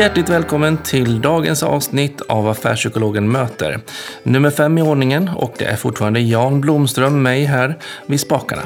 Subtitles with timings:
[0.00, 3.80] Hjärtligt välkommen till dagens avsnitt av Affärspsykologen möter.
[4.22, 8.62] Nummer fem i ordningen och det är fortfarande Jan Blomström, mig här vid spakarna.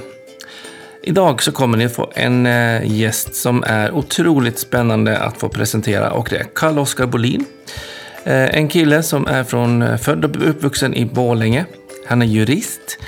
[1.03, 6.11] Idag så kommer ni få en eh, gäst som är otroligt spännande att få presentera
[6.11, 7.45] och det är Karl-Oskar Bolin.
[8.25, 11.65] Eh, en kille som är från, eh, född och uppvuxen i Borlänge.
[12.07, 12.99] Han är jurist.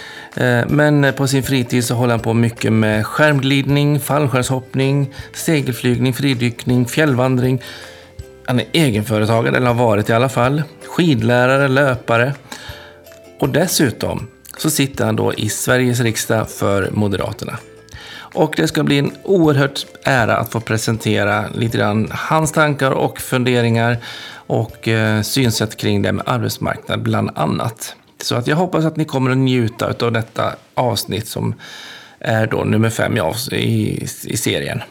[0.66, 7.62] Men på sin fritid så håller han på mycket med skärmglidning, fallskärmshoppning, segelflygning, fridykning, fjällvandring.
[8.46, 10.62] Han är egenföretagare, eller har varit i alla fall.
[10.86, 12.34] Skidlärare, löpare.
[13.40, 14.28] Och dessutom
[14.58, 17.58] så sitter han då i Sveriges riksdag för Moderaterna.
[18.36, 23.20] Och det ska bli en oerhört ära att få presentera lite grann hans tankar och
[23.20, 23.96] funderingar
[24.46, 27.96] och eh, synsätt kring det med arbetsmarknad bland annat.
[28.22, 31.54] Så att jag hoppas att ni kommer att njuta av detta avsnitt som
[32.18, 34.82] är då nummer fem i, i, i serien.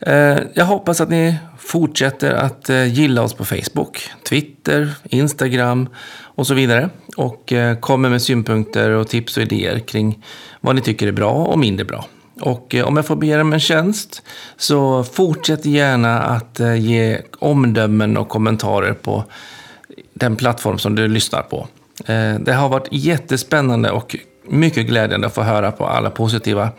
[0.00, 1.36] Eh, jag hoppas att ni
[1.68, 5.88] fortsätter att eh, gilla oss på Facebook, Twitter, Instagram
[6.22, 6.90] och så vidare.
[7.16, 10.24] Och eh, kommer med synpunkter och tips och idéer kring
[10.60, 12.06] vad ni tycker är bra och mindre bra.
[12.40, 14.22] Och eh, om jag får be er om en tjänst
[14.56, 19.24] så fortsätt gärna att ge omdömen och kommentarer på
[20.14, 21.68] den plattform som du lyssnar på.
[22.40, 24.16] Det har varit jättespännande och
[24.48, 26.70] mycket glädjande att få höra på alla positiva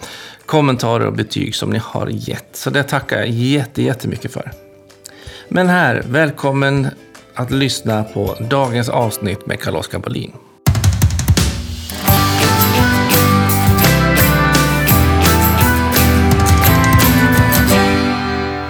[0.45, 2.55] kommentarer och betyg som ni har gett.
[2.55, 4.51] Så det tackar jag jätte, jättemycket för.
[5.51, 6.87] Men här, välkommen
[7.33, 10.33] att lyssna på dagens avsnitt med Karl-Oskar Bolin.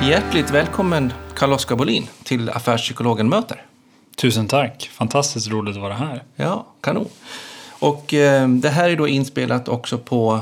[0.09, 3.65] Hjärtligt välkommen Karl-Oskar Bolin till Affärspsykologen möter.
[4.17, 6.23] Tusen tack, fantastiskt roligt att vara här.
[6.35, 7.09] Ja, kanon.
[7.79, 10.39] Och eh, det här är då inspelat också på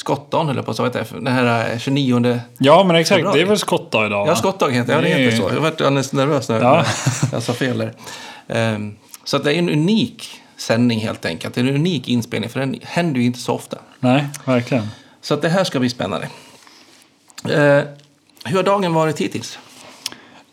[0.00, 3.18] skottdagen, eller på så vet jag, den här 29 eh, Ja, men exakt.
[3.18, 3.38] Februari.
[3.38, 4.24] Det är väl skottdag idag?
[4.24, 4.26] Va?
[4.30, 5.08] Ja, skottdag heter det.
[5.08, 5.50] Ja, det heter så.
[5.54, 6.84] Jag var alldeles nervös när ja.
[7.32, 8.74] jag sa fel där.
[8.74, 11.54] Um, så det är en unik sändning helt enkelt.
[11.54, 13.78] Det är en unik inspelning, för den händer ju inte så ofta.
[13.98, 14.88] Nej, verkligen.
[15.20, 16.28] Så att det här ska bli spännande.
[17.46, 17.82] Uh,
[18.44, 19.58] hur har dagen varit hittills?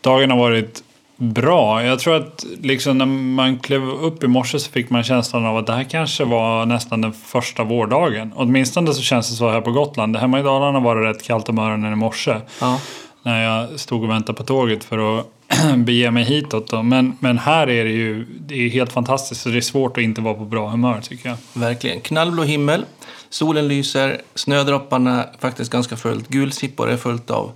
[0.00, 0.82] Dagen har varit
[1.18, 1.84] bra.
[1.84, 5.56] Jag tror att liksom när man klev upp i morse så fick man känslan av
[5.56, 8.32] att det här kanske var nästan den första vårdagen.
[8.36, 10.16] Åtminstone så känns det så här på Gotland.
[10.16, 12.36] Hemma i Dalarna var det rätt kallt om öronen i morse.
[12.60, 12.80] Ja.
[13.22, 15.26] När jag stod och väntade på tåget för att
[15.76, 16.70] bege mig hitåt.
[16.70, 16.82] Då.
[16.82, 19.40] Men, men här är det ju det är helt fantastiskt.
[19.40, 21.38] Så det är svårt att inte vara på bra humör tycker jag.
[21.52, 22.00] Verkligen.
[22.00, 22.84] Knallblå himmel.
[23.28, 24.20] Solen lyser.
[24.34, 26.28] Snödropparna faktiskt ganska fullt.
[26.28, 27.52] Gulsippor är fullt av.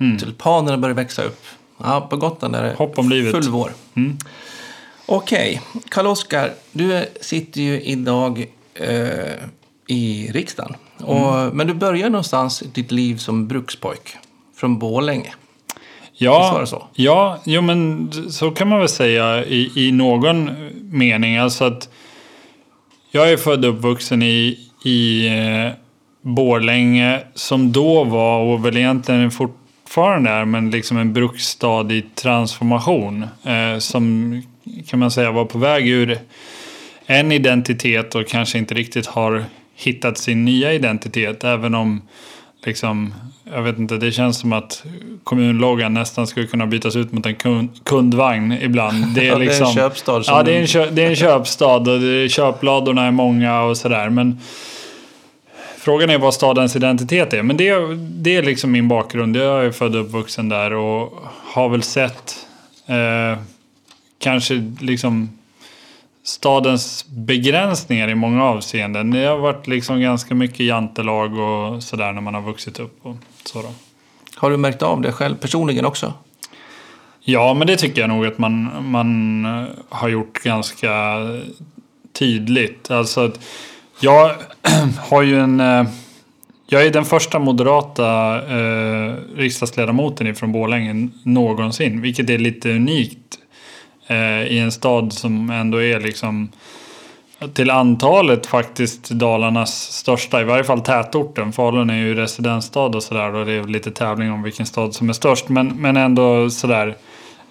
[0.00, 0.18] Mm.
[0.18, 1.44] Tulpanerna börjar växa upp.
[1.82, 3.32] Ja, på Gotland är det Hopp om livet.
[3.32, 3.72] full vår.
[3.94, 4.18] Mm.
[5.06, 5.82] Okej, okay.
[5.88, 9.32] Karl-Oskar, du sitter ju idag eh,
[9.86, 10.74] i riksdagen.
[10.98, 11.56] Och, mm.
[11.56, 14.16] Men du börjar någonstans ditt liv som brukspojk
[14.56, 15.34] från Bålänge.
[16.12, 20.50] Ja, ja jo, men så kan man väl säga i, i någon
[20.90, 21.36] mening.
[21.36, 21.88] Alltså att
[23.10, 25.72] jag är född och uppvuxen i, i eh,
[26.22, 29.56] Borlänge som då var och väl egentligen fort,
[29.92, 33.26] fortfarande är men liksom en bruksstad i transformation.
[33.44, 34.42] Eh, som
[34.86, 36.18] kan man säga var på väg ur
[37.06, 39.44] en identitet och kanske inte riktigt har
[39.74, 41.44] hittat sin nya identitet.
[41.44, 42.02] Även om
[42.64, 43.14] liksom,
[43.54, 44.84] jag vet inte, det känns som att
[45.24, 49.04] kommunloggan nästan skulle kunna bytas ut mot en kundvagn ibland.
[49.14, 50.22] Det är, liksom, det är en liksom- köpstad.
[50.26, 54.10] Ja, det är en, köpstad och köpladorna är många och sådär.
[54.10, 54.38] Men
[55.84, 57.42] Frågan är vad stadens identitet är.
[57.42, 59.36] Men det, det är liksom min bakgrund.
[59.36, 62.46] Jag är född och uppvuxen där och har väl sett
[62.86, 63.38] eh,
[64.18, 65.38] kanske liksom
[66.24, 69.10] stadens begränsningar i många avseenden.
[69.10, 73.06] Det har varit liksom ganska mycket jantelag och sådär när man har vuxit upp.
[73.06, 73.68] Och så då.
[74.34, 76.12] Har du märkt av det själv personligen också?
[77.20, 79.44] Ja, men det tycker jag nog att man, man
[79.88, 80.92] har gjort ganska
[82.12, 82.90] tydligt.
[82.90, 83.38] Alltså att
[84.02, 84.34] jag
[84.98, 85.60] har ju en...
[85.60, 85.84] Eh,
[86.66, 92.00] jag är den första moderata eh, riksdagsledamoten ifrån Borlänge någonsin.
[92.00, 93.38] Vilket är lite unikt
[94.06, 96.48] eh, i en stad som ändå är liksom
[97.54, 101.52] till antalet faktiskt Dalarnas största, i varje fall tätorten.
[101.52, 105.08] Falun är ju residensstad och sådär och det är lite tävling om vilken stad som
[105.08, 105.48] är störst.
[105.48, 106.88] Men, men ändå sådär.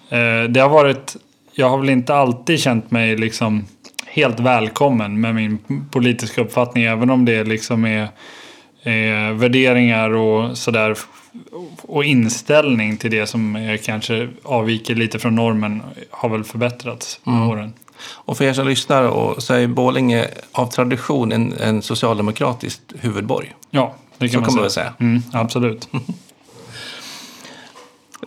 [0.08, 1.16] Eh, det har varit,
[1.54, 3.64] jag har väl inte alltid känt mig liksom
[4.12, 5.58] helt välkommen med min
[5.90, 6.84] politiska uppfattning.
[6.84, 8.08] Även om det liksom är,
[8.82, 10.96] är värderingar och sådär.
[11.82, 17.34] Och inställning till det som är, kanske avviker lite från normen har väl förbättrats med
[17.34, 17.48] mm.
[17.48, 17.72] åren.
[18.00, 23.54] Och för er som lyssnar och så är Borlänge av tradition en, en socialdemokratisk huvudborg.
[23.70, 24.94] Ja, det kan, så man, man säga.
[25.00, 25.88] Mm, absolut.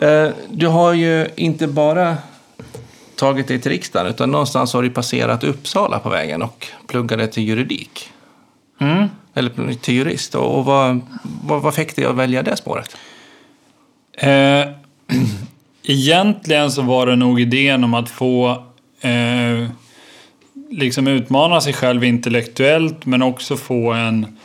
[0.00, 2.16] Eh, du har ju inte bara
[3.16, 7.42] tagit dig till riksdagen utan någonstans har du passerat Uppsala på vägen och pluggade till
[7.42, 8.10] juridik.
[8.80, 9.08] Mm.
[9.34, 10.34] Eller till jurist.
[10.34, 11.00] Och vad,
[11.44, 12.96] vad, vad fick dig att välja det spåret?
[14.12, 14.64] Eh,
[15.82, 18.64] egentligen så var det nog idén om att få
[19.00, 19.68] eh,
[20.70, 24.36] liksom utmana sig själv intellektuellt men också få en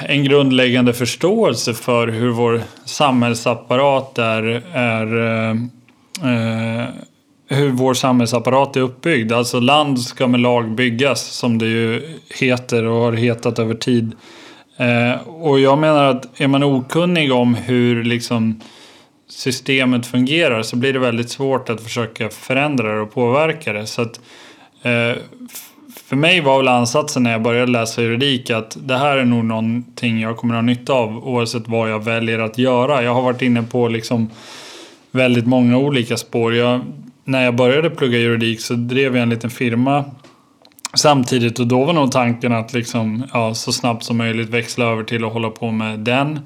[0.00, 4.42] en grundläggande förståelse för hur vår samhällsapparat är,
[4.72, 5.68] är
[6.22, 6.88] eh,
[7.48, 9.32] hur vår samhällsapparat är uppbyggd.
[9.32, 14.12] Alltså land ska med lag byggas som det ju heter och har hetat över tid.
[14.76, 18.60] Eh, och jag menar att är man okunnig om hur liksom
[19.28, 23.86] systemet fungerar så blir det väldigt svårt att försöka förändra det och påverka det.
[23.86, 24.20] Så att,
[24.82, 25.18] eh,
[26.04, 29.44] för mig var väl ansatsen när jag började läsa juridik att det här är nog
[29.44, 33.02] någonting jag kommer att ha nytta av oavsett vad jag väljer att göra.
[33.02, 34.30] Jag har varit inne på liksom
[35.14, 36.54] väldigt många olika spår.
[36.54, 36.80] Jag,
[37.24, 40.04] när jag började plugga juridik så drev jag en liten firma
[40.94, 45.04] samtidigt och då var nog tanken att liksom, ja, så snabbt som möjligt växla över
[45.04, 46.40] till att hålla på med den.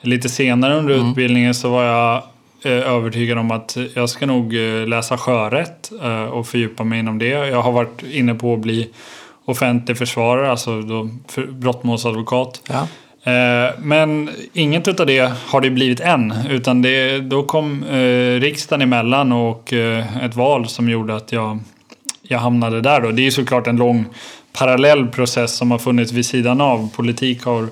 [0.00, 1.08] Lite senare under mm.
[1.08, 2.22] utbildningen så var jag
[2.64, 7.18] Eh, övertygad om att jag ska nog eh, läsa sjörätt eh, och fördjupa mig inom
[7.18, 7.26] det.
[7.26, 8.90] Jag har varit inne på att bli
[9.44, 11.08] offentlig försvarare, alltså då
[11.48, 12.62] brottmålsadvokat.
[12.68, 12.88] Ja.
[13.78, 16.34] Men inget av det har det blivit än.
[16.50, 17.84] Utan det, då kom
[18.40, 19.72] riksdagen emellan och
[20.22, 21.58] ett val som gjorde att jag,
[22.22, 23.00] jag hamnade där.
[23.00, 23.10] Då.
[23.10, 24.04] Det är såklart en lång
[24.52, 26.90] parallell process som har funnits vid sidan av.
[26.96, 27.68] Politik har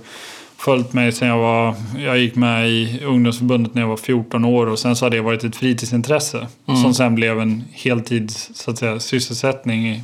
[0.56, 1.74] följt mig sen jag var...
[1.98, 5.20] Jag gick med i ungdomsförbundet när jag var 14 år och sen så har det
[5.20, 6.46] varit ett fritidsintresse.
[6.68, 6.82] Mm.
[6.82, 10.02] Som sen blev en heltids så att säga, sysselsättning i,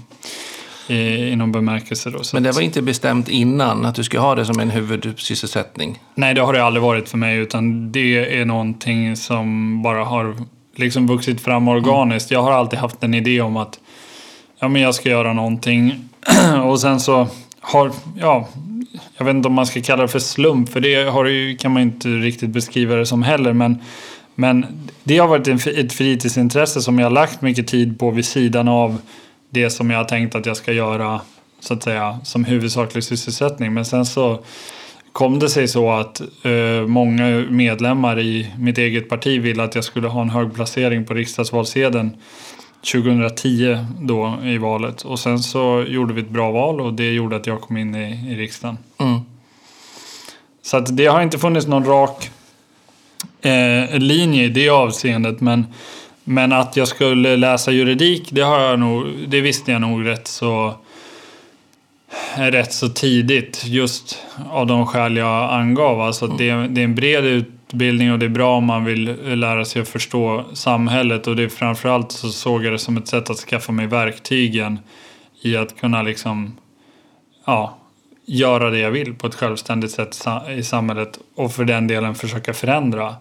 [0.86, 2.10] i, inom bemärkelse.
[2.10, 2.22] Då.
[2.32, 5.98] Men det var inte bestämt innan att du skulle ha det som en huvudsysselsättning?
[6.14, 10.36] Nej, det har det aldrig varit för mig utan det är någonting som bara har
[10.76, 12.30] liksom vuxit fram organiskt.
[12.30, 12.38] Mm.
[12.38, 13.80] Jag har alltid haft en idé om att
[14.58, 16.08] ja, men jag ska göra någonting
[16.64, 17.28] och sen så
[17.60, 17.90] har,
[18.20, 18.48] ja,
[19.16, 21.82] jag vet inte om man ska kalla det för slump, för det har, kan man
[21.82, 23.52] inte riktigt beskriva det som heller.
[23.52, 23.78] Men,
[24.34, 24.66] men
[25.04, 28.98] det har varit ett fritidsintresse som jag har lagt mycket tid på vid sidan av
[29.50, 31.20] det som jag har tänkt att jag ska göra
[31.60, 33.74] så att säga som huvudsaklig sysselsättning.
[33.74, 34.44] Men sen så
[35.12, 39.84] kom det sig så att eh, många medlemmar i mitt eget parti ville att jag
[39.84, 42.16] skulle ha en hög placering på riksdagsvalsedeln
[42.92, 45.02] 2010 då i valet.
[45.02, 47.94] Och sen så gjorde vi ett bra val och det gjorde att jag kom in
[47.94, 48.78] i, i riksdagen.
[48.98, 49.20] Mm.
[50.62, 52.30] Så att det har inte funnits någon rak
[53.40, 55.40] eh, linje i det avseendet.
[55.40, 55.66] Men,
[56.28, 60.28] men att jag skulle läsa juridik, det, har jag nog, det visste jag nog rätt
[60.28, 60.74] så,
[62.34, 63.62] rätt så tidigt.
[63.66, 64.18] Just
[64.50, 66.00] av de skäl jag angav.
[66.00, 69.04] Alltså att det, det är en bred utbildning och det är bra om man vill
[69.38, 73.08] lära sig att förstå samhället och det är framförallt så såg jag det som ett
[73.08, 74.78] sätt att skaffa mig verktygen
[75.42, 76.56] i att kunna liksom
[77.44, 77.78] ja,
[78.24, 80.26] göra det jag vill på ett självständigt sätt
[80.56, 83.14] i samhället och för den delen försöka förändra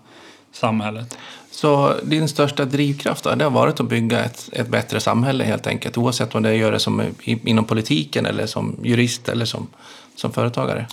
[0.51, 1.17] samhället.
[1.55, 5.67] Så din största drivkraft då, det har varit att bygga ett, ett bättre samhälle helt
[5.67, 9.67] enkelt oavsett om det gör det som inom politiken eller som jurist eller som,
[10.15, 10.87] som företagare?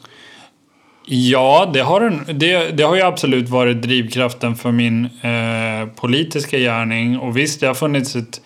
[1.07, 6.59] Ja, det har, en, det, det har ju absolut varit drivkraften för min eh, politiska
[6.59, 7.19] gärning.
[7.19, 8.41] Och visst, det har funnits ett...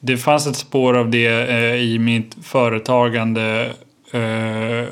[0.00, 3.72] Det fanns ett spår av det eh, i mitt företagande
[4.12, 4.88] eh,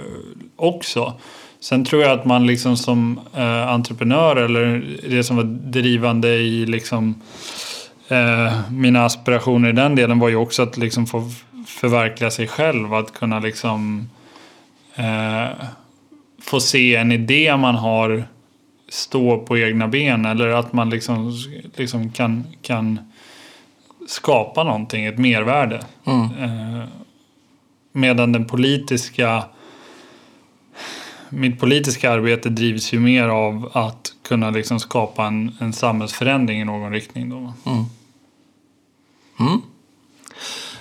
[0.57, 1.15] också.
[1.61, 6.67] Sen tror jag att man liksom som eh, entreprenör eller det som var drivande i
[6.67, 7.15] liksom
[8.09, 11.31] eh, mina aspirationer i den delen var ju också att liksom få
[11.67, 12.95] förverkliga sig själv.
[12.95, 14.09] Att kunna liksom
[14.95, 15.47] eh,
[16.43, 18.25] få se en idé man har
[18.89, 21.33] stå på egna ben eller att man liksom,
[21.77, 23.01] liksom kan, kan
[24.09, 25.81] skapa någonting, ett mervärde.
[26.05, 26.23] Mm.
[26.23, 26.85] Eh,
[27.93, 29.45] medan den politiska
[31.31, 36.65] mitt politiska arbete drivs ju mer av att kunna liksom skapa en, en samhällsförändring i
[36.65, 37.31] någon riktning.
[37.31, 37.37] Då.
[37.37, 37.85] Mm.
[39.41, 39.63] Mm.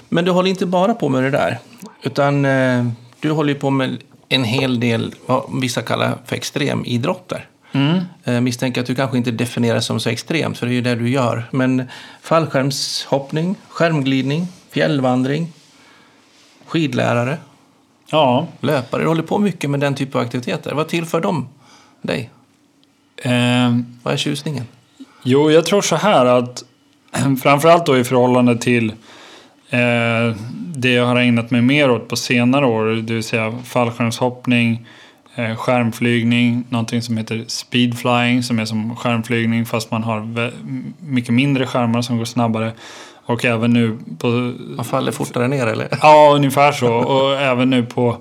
[0.09, 1.59] Men du håller inte bara på med det där,
[2.01, 2.85] utan eh,
[3.19, 3.97] du håller på med
[4.29, 7.47] en hel del, vad vissa kallar för extremidrotter.
[7.71, 7.99] Mm.
[8.23, 10.95] Eh, misstänker att du kanske inte definierar som så extremt, för det är ju det
[10.95, 11.47] du gör.
[11.51, 11.83] Men
[12.21, 15.53] fallskärmshoppning, skärmglidning, fjällvandring,
[16.65, 17.37] skidlärare,
[18.15, 18.47] ja.
[18.61, 19.01] löpare.
[19.01, 20.73] Du håller på mycket med den typen av aktiviteter.
[20.73, 21.47] Vad tillför de
[22.01, 22.29] dig?
[23.17, 24.63] Eh, Vad är tjusningen?
[25.23, 26.63] Jo, jag tror så här att
[27.43, 28.89] framförallt då i förhållande till
[29.69, 30.35] eh,
[30.75, 34.85] det jag har ägnat mig mer åt på senare år, det vill säga fallskärmshoppning,
[35.35, 40.51] eh, skärmflygning, någonting som heter speedflying som är som skärmflygning fast man har
[40.99, 42.71] mycket mindre skärmar som går snabbare.
[43.25, 44.27] Och även nu på...
[44.57, 45.87] Man faller fortare ner eller?
[46.01, 46.93] Ja, ungefär så.
[46.93, 48.17] Och även nu på...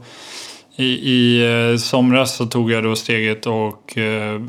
[0.77, 4.41] I, i eh, somras så tog jag då steget och eh,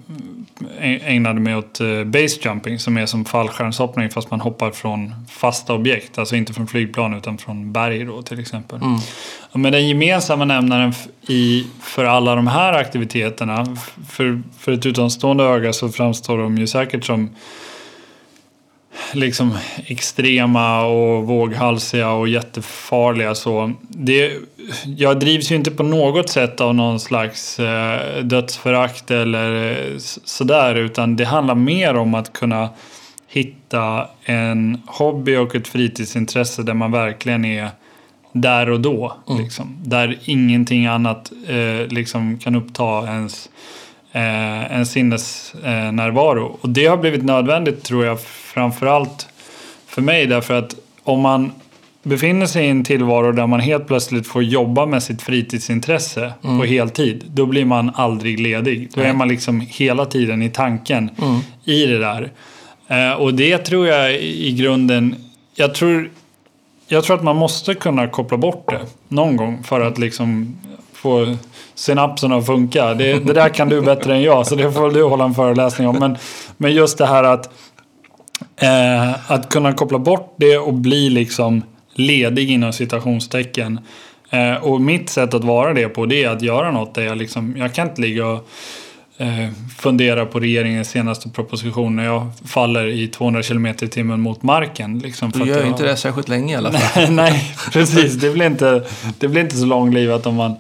[0.82, 5.74] ägnade mig åt eh, base jumping som är som fallskärmshoppning fast man hoppar från fasta
[5.74, 6.18] objekt.
[6.18, 8.82] Alltså inte från flygplan utan från berg då till exempel.
[8.82, 9.00] Mm.
[9.54, 10.94] Men den gemensamma nämnaren
[11.28, 13.78] i, för alla de här aktiviteterna,
[14.10, 17.30] för, för ett utomstående öga så framstår de ju säkert som
[19.14, 23.36] liksom extrema och våghalsiga och jättefarliga.
[23.36, 24.32] Så det,
[24.86, 30.76] jag drivs ju inte på något sätt av någon slags eh, dödsförakt eller eh, sådär,
[30.76, 32.70] utan det handlar mer om att kunna
[33.28, 37.70] hitta en hobby och ett fritidsintresse där man verkligen är
[38.32, 39.18] där och då.
[39.40, 39.78] Liksom.
[39.84, 43.50] Där ingenting annat eh, liksom kan uppta ens,
[44.16, 45.92] eh, en sinnesnärvaro.
[45.92, 46.58] Närvaro.
[46.62, 49.28] och det har blivit nödvändigt tror jag framförallt
[49.88, 51.52] för mig därför att om man
[52.04, 56.64] befinner sig i en tillvaro där man helt plötsligt får jobba med sitt fritidsintresse på
[56.64, 58.90] heltid, då blir man aldrig ledig.
[58.94, 61.10] Då är man liksom hela tiden i tanken
[61.66, 62.32] i det där.
[62.88, 65.16] Eh, och det tror jag i grunden,
[65.56, 66.10] jag tror,
[66.88, 70.56] jag tror att man måste kunna koppla bort det någon gång för att liksom
[71.06, 71.36] få
[71.76, 72.94] synapserna att funka.
[72.94, 75.34] Det, det där kan du bättre än jag, så det får väl du hålla en
[75.34, 75.96] föreläsning om.
[76.00, 76.18] Men,
[76.58, 77.50] men just det här att,
[78.62, 81.62] eh, att kunna koppla bort det och bli liksom
[81.94, 83.80] ledig inom citationstecken.
[84.30, 87.18] Eh, och mitt sätt att vara det på det är att göra något där jag
[87.18, 88.48] liksom, jag kan inte ligga och
[89.18, 94.44] eh, fundera på regeringens senaste proposition när jag faller i 200 km i timmen mot
[94.44, 95.00] marken.
[95.00, 97.12] Liksom, Du gör jag- inte det särskilt länge i alla fall.
[97.12, 98.14] Nej, precis.
[98.14, 98.84] Det blir inte,
[99.20, 100.56] det blir inte så långlivat om man,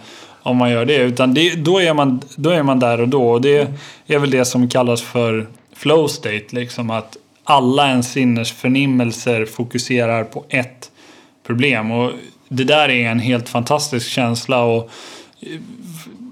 [0.45, 0.97] om man gör det.
[0.97, 3.29] Utan det, då, är man, då är man där och då.
[3.29, 3.67] Och det
[4.07, 6.45] är väl det som kallas för flow state.
[6.49, 10.91] Liksom att alla ens sinnesförnimmelser fokuserar på ett
[11.47, 11.91] problem.
[11.91, 12.11] Och
[12.49, 14.63] det där är en helt fantastisk känsla.
[14.63, 14.91] Och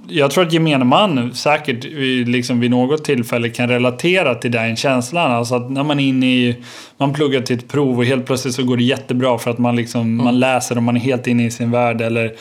[0.07, 1.83] jag tror att gemene man säkert
[2.27, 5.31] liksom vid något tillfälle kan relatera till den känslan.
[5.31, 6.55] Alltså att när man är inne i,
[6.97, 9.75] man pluggar till ett prov och helt plötsligt så går det jättebra för att man,
[9.75, 12.01] liksom, man läser och man är helt inne i sin värld.
[12.01, 12.33] Eller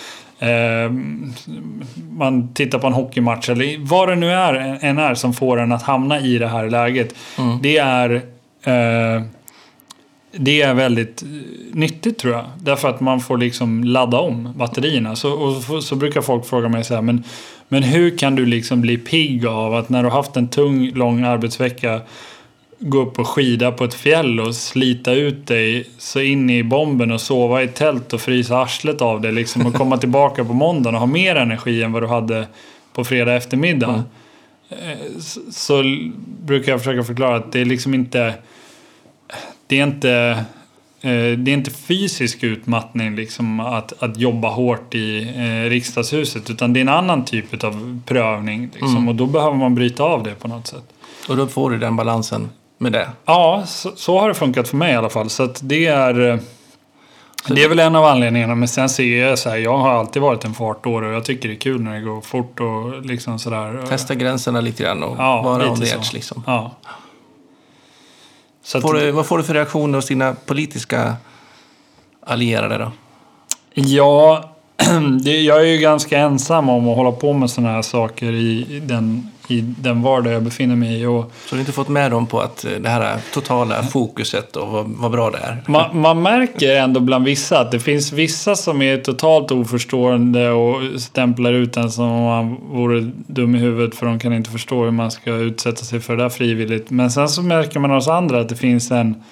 [2.10, 5.72] man tittar på en hockeymatch eller vad det nu är, än är som får en
[5.72, 7.14] att hamna i det här läget.
[7.62, 8.14] Det är
[8.64, 9.22] eh,
[10.36, 11.24] det är väldigt
[11.72, 12.44] nyttigt tror jag.
[12.58, 15.16] Därför att man får liksom ladda om batterierna.
[15.16, 17.24] Så, och så, brukar folk fråga mig så här, men,
[17.68, 20.90] men hur kan du liksom bli pigg av att när du har haft en tung,
[20.94, 22.00] lång arbetsvecka
[22.82, 27.12] gå upp och skida på ett fjäll och slita ut dig så in i bomben
[27.12, 30.94] och sova i tält och frysa arslet av det liksom och komma tillbaka på måndagen
[30.94, 32.46] och ha mer energi än vad du hade
[32.92, 34.02] på fredag eftermiddag.
[34.70, 35.20] Eh,
[35.50, 35.82] Så,
[36.44, 38.34] brukar jag försöka förklara att det är liksom inte
[39.66, 40.10] det är inte,
[41.00, 46.72] eh, det är inte fysisk utmattning liksom att, att jobba hårt i eh, riksdagshuset utan
[46.72, 48.70] det är en annan typ av prövning.
[48.72, 50.84] Liksom, Och då behöver man bryta av det på något sätt.
[51.28, 52.48] Och då får du den balansen
[52.82, 53.08] med det.
[53.24, 55.30] Ja, så, så har det funkat för mig i alla fall.
[55.30, 56.20] Så det är...
[56.30, 56.36] eh,
[57.48, 60.22] Det är väl en av anledningarna, men sen ser jag så här, jag har alltid
[60.22, 63.38] varit en fartåre och jag tycker det är kul när det går fort och liksom
[63.38, 63.84] sådär.
[63.88, 65.96] Testa gränserna lite grann och Ja, vara on the så.
[65.96, 66.42] edge liksom.
[66.46, 66.70] Ja.
[68.64, 71.14] Så att, Får du, vad får du för reaktioner hos dina politiska
[72.26, 72.92] allierade då?
[73.74, 74.51] Ja,
[75.24, 79.30] jag är ju ganska ensam om att hålla på med sådana här saker i den,
[79.48, 81.06] i den vardag jag befinner mig i.
[81.06, 84.56] Och Så du har inte fått med dem på att eh, det här totala fokuset
[84.56, 85.62] och vad, vad bra det är?
[85.66, 91.00] man, man märker ändå bland vissa att det finns vissa som är totalt oförstående och
[91.00, 94.84] stämplar ut en som om man vore dum i huvudet för de kan inte förstå
[94.84, 96.90] hur man ska utsätta sig för det där frivilligt.
[96.90, 99.22] Men sen så märker man hos andra att det finns en...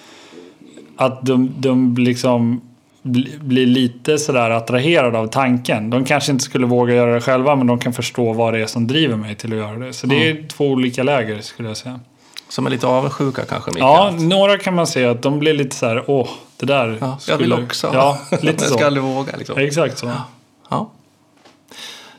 [0.97, 2.61] Att de, de liksom
[3.03, 5.91] blir lite sådär attraherade av tanken.
[5.91, 8.67] De kanske inte skulle våga göra det själva men de kan förstå vad det är
[8.67, 9.93] som driver mig till att göra det.
[9.93, 12.01] Så det är två olika läger skulle jag säga.
[12.49, 13.71] Som är lite avundsjuka kanske?
[13.71, 13.91] Mikael?
[13.93, 16.99] Ja, några kan man se att de blir lite så här, åh, det där.
[17.01, 17.91] Ja, jag vill skulle- också.
[17.95, 18.87] Ja, lite jag ska så.
[18.87, 19.59] aldrig våga liksom.
[19.59, 20.13] Exakt så.
[20.71, 20.91] Ja.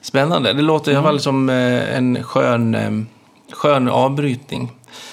[0.02, 0.54] Spännande.
[0.54, 2.92] Det låter i alla fall som eh, en skön, eh,
[3.54, 4.72] skön avbrytning.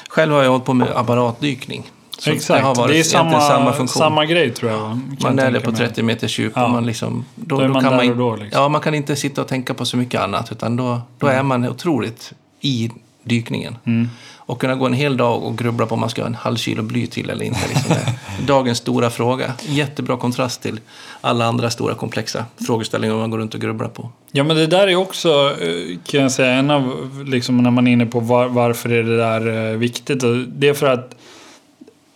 [0.08, 1.90] Själv har jag hållit på med apparatdykning.
[2.18, 3.88] Så Exakt, Det har varit det är samma, samma funktion.
[4.02, 4.80] samma grej tror jag.
[5.20, 5.78] kan man är det på mig.
[5.78, 6.52] 30 meters djup.
[6.56, 6.64] Ja.
[6.64, 8.62] Och man liksom, då, Då är man kan där man, då, liksom.
[8.62, 10.52] Ja, man kan inte sitta och tänka på så mycket annat.
[10.52, 11.38] Utan då, då Mm.
[11.38, 12.90] är man otroligt i
[13.22, 13.76] dykningen.
[13.84, 14.08] Mm.
[14.36, 16.56] Och kunna gå en hel dag och grubbla på om man ska ha en halv
[16.56, 17.60] kilo bly till eller inte.
[17.68, 17.94] Liksom
[18.46, 19.52] dagens stora fråga.
[19.66, 20.80] Jättebra kontrast till
[21.20, 24.10] alla andra stora komplexa frågeställningar man går runt och grubblar på.
[24.32, 25.28] Ja men det där är också
[25.60, 29.02] eh, kan jag säga en av liksom när man är inne på var, varför är
[29.02, 30.20] det där eh, viktigt.
[30.48, 31.14] Det är för att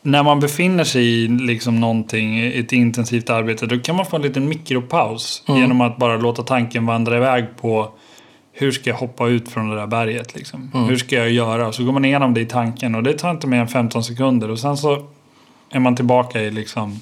[0.02, 4.22] när man befinner sig i liksom någonting, ett intensivt arbete, då kan man få en
[4.22, 5.60] liten mikropaus Mm.
[5.60, 7.88] genom att bara låta tanken vandra iväg på
[8.52, 10.34] hur ska jag hoppa ut från det där berget?
[10.34, 10.70] Liksom?
[10.74, 10.86] Mm.
[10.88, 11.72] Hur ska jag göra?
[11.72, 14.50] Så går man igenom det i tanken och det tar inte mer än 15 sekunder
[14.50, 15.02] och sen så
[15.70, 17.00] är man tillbaka i liksom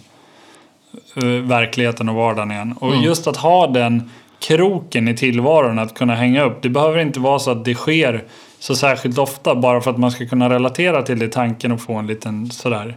[1.17, 2.73] eh, verkligheten och vardagen igen.
[2.73, 3.05] Och Mm.
[3.05, 6.63] just att ha den kroken i tillvaron att kunna hänga upp.
[6.63, 8.25] Det behöver inte vara så att det sker
[8.61, 11.81] så särskilt ofta bara för att man ska kunna relatera till det i tanken och
[11.81, 12.97] få en liten sådär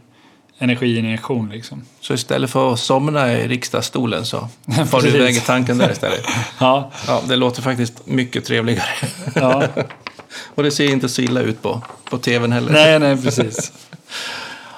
[0.58, 1.82] energiinjektion liksom.
[2.00, 4.48] Så istället för att somna i riksdagsstolen så
[4.90, 6.26] far du iväg i tanken där istället.
[6.60, 8.88] Ja, Ja, det låter faktiskt mycket trevligare.
[9.36, 9.64] ja.
[10.56, 12.72] Och det ser inte så illa ut på, på tvn heller.
[12.74, 13.72] nej, nej precis.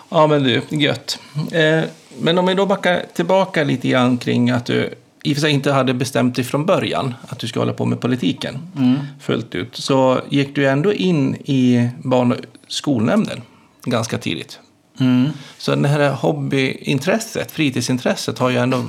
[0.09, 1.19] Ja, men du, gött.
[1.51, 1.81] Eh,
[2.19, 4.93] men om vi då backar tillbaka lite grann kring att du
[5.25, 7.85] i och för sig inte hade bestämt dig från början att du ska hålla på
[7.85, 8.95] med politiken Mm.
[9.21, 9.75] fullt ut.
[9.75, 13.41] Så gick du ändå in i barn och skolnämnden
[13.85, 14.59] ganska tidigt.
[14.99, 15.29] Mm.
[15.57, 18.83] Så det här hobbyintresset, fritidsintresset, har ju ändå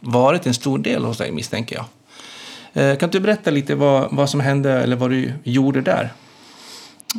[0.00, 1.84] varit en stor del hos dig misstänker jag.
[2.90, 6.12] Eh, Kan du berätta lite vad, vad som hände eller vad du gjorde där?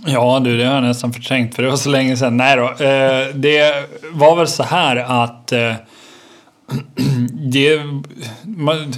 [0.06, 2.38] Ja du, det har jag nästan förträngt för det var så länge sedan.
[2.38, 2.64] Nej då.
[2.86, 5.74] Eh, det var väl så här att eh,
[7.52, 7.82] det,
[8.44, 8.94] man,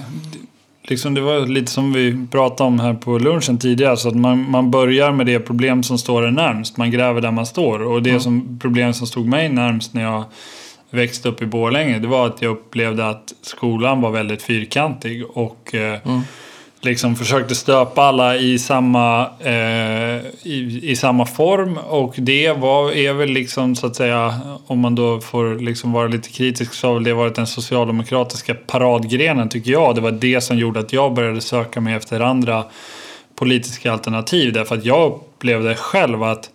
[0.83, 3.97] liksom det var lite som vi pratade om här på lunchen tidigare.
[3.97, 6.77] Så att man, man börjar med det problem som står en närmst.
[6.77, 7.81] Man gräver där man står.
[7.81, 10.23] Och det som problem som stod mig närmst när jag
[10.89, 11.99] växte upp i Borlänge.
[11.99, 15.25] Det var att jag upplevde att skolan var väldigt fyrkantig.
[15.25, 15.99] Och eh,
[16.87, 21.77] liksom försökte stöpa alla i samma, eh, i, i samma form.
[21.77, 26.07] Och det var, är väl liksom så att säga, om man då får liksom vara
[26.07, 29.95] lite kritisk så har väl det varit den socialdemokratiska paradgrenen tycker jag.
[29.95, 32.63] Det var det som gjorde att jag började söka mig efter andra
[33.35, 34.53] politiska alternativ.
[34.53, 36.49] Därför att jag upplevde själv att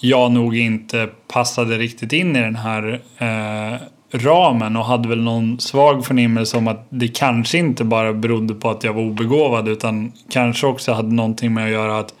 [0.00, 5.60] jag nog inte passade riktigt in i den här eh, ramen och hade väl någon
[5.60, 10.12] svag förnimmelse om att det kanske inte bara berodde på att jag var obegåvad utan
[10.30, 12.14] kanske också hade någonting med att göra att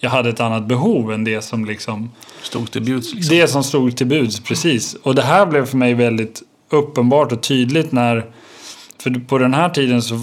[0.00, 2.10] jag hade ett annat behov än det som liksom
[2.42, 3.36] Stod till bjuds liksom?
[3.36, 4.94] det som stod till buds, precis.
[4.94, 8.26] Och det här blev för mig väldigt uppenbart och tydligt när...
[9.02, 10.14] För på den här tiden så...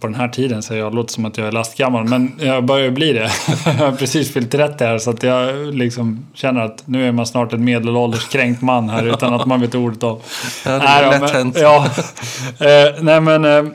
[0.00, 2.90] På den här tiden säger jag, låter som att jag är lastgammal, men jag börjar
[2.90, 3.30] bli det.
[3.66, 7.26] jag har precis fyllt 30 här så att jag liksom känner att nu är man
[7.26, 10.22] snart en medelålders kränkt man här utan att man vet ordet av.
[10.64, 11.56] Ja, det är lätt men- hänt.
[11.60, 11.86] Ja.
[12.60, 13.44] Eh, nej men...
[13.44, 13.72] Eh,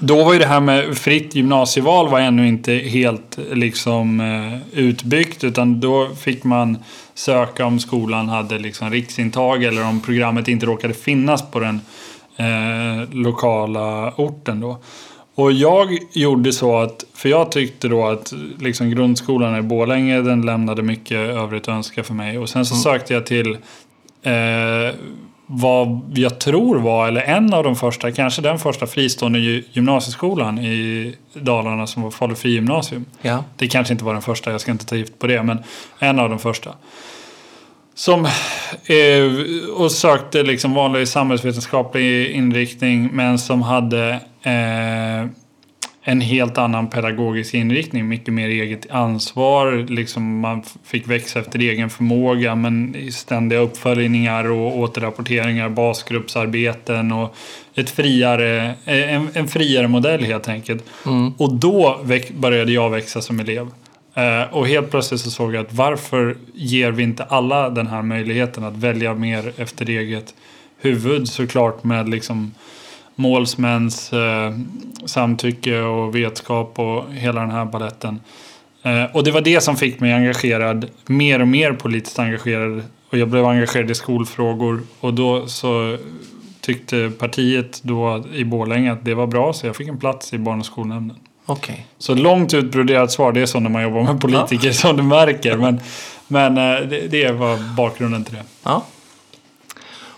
[0.00, 5.44] då var ju det här med fritt gymnasieval var ännu inte helt liksom eh, utbyggt
[5.44, 6.78] utan då fick man
[7.14, 11.80] söka om skolan hade liksom riksintag eller om programmet inte råkade finnas på den
[12.38, 14.78] eh, lokala orten då.
[15.34, 20.42] Och jag gjorde så att, för jag tyckte då att liksom grundskolan i Borlänge den
[20.42, 22.38] lämnade mycket övrigt att önska för mig.
[22.38, 23.58] Och sen så sökte jag till
[24.22, 24.94] eh,
[25.46, 30.58] vad jag tror var, eller en av de första, kanske den första fristående gy- gymnasieskolan
[30.58, 33.04] i Dalarna som var Falu gymnasium.
[33.22, 33.44] Ja.
[33.56, 35.58] Det kanske inte var den första, jag ska inte ta gift på det, men
[35.98, 36.70] en av de första.
[37.98, 38.24] Som
[38.86, 44.10] eh, och sökte liksom vanlig samhällsvetenskaplig inriktning men som hade
[44.42, 45.30] eh,
[46.02, 48.08] en helt annan pedagogisk inriktning.
[48.08, 49.86] Mycket mer eget ansvar.
[49.88, 57.34] Liksom man fick växa efter egen förmåga men ständiga uppföljningar och återrapporteringar, basgruppsarbeten och
[57.74, 60.84] ett friare, eh, en, en friare modell helt enkelt.
[61.06, 61.32] Mm.
[61.38, 62.00] Och då
[62.34, 63.70] började jag växa som elev.
[64.18, 68.02] Eh, och helt plötsligt så såg jag att varför ger vi inte alla den här
[68.02, 70.34] möjligheten att välja mer efter eget
[70.80, 72.54] huvud såklart med liksom
[73.14, 74.52] målsmäns eh,
[75.04, 78.20] samtycke och vetskap och hela den här balletten.
[78.82, 82.82] Eh, och det var det som fick mig engagerad, mer och mer politiskt engagerad.
[83.10, 85.98] Och jag blev engagerad i skolfrågor och då så
[86.60, 90.38] tyckte partiet då i Borlänge att det var bra så jag fick en plats i
[90.38, 91.16] barn och skolnämnden.
[91.50, 91.86] Okej.
[91.98, 95.56] Så långt utbroderat svar, det är så när man jobbar med politiker som du märker.
[95.56, 95.80] Men,
[96.28, 98.42] men eh, det, det var bakgrunden till det.
[98.62, 98.84] Ja.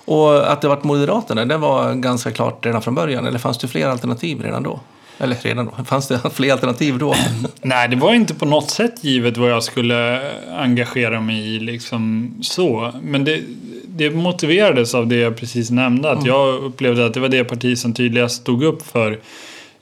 [0.04, 3.26] Och att det varit Moderaterna, det var ganska klart redan från början.
[3.26, 4.80] Eller fanns det fler alternativ redan då?
[5.18, 5.84] Eller redan då?
[5.84, 7.14] Fanns det fler alternativ då?
[7.62, 12.34] Nej, det var inte på något sätt givet vad jag skulle engagera mig i liksom
[12.42, 12.92] så.
[13.02, 13.42] Men det,
[13.86, 16.10] det motiverades av det jag precis nämnde.
[16.10, 19.18] Att jag upplevde att det var det parti som tydligast stod upp för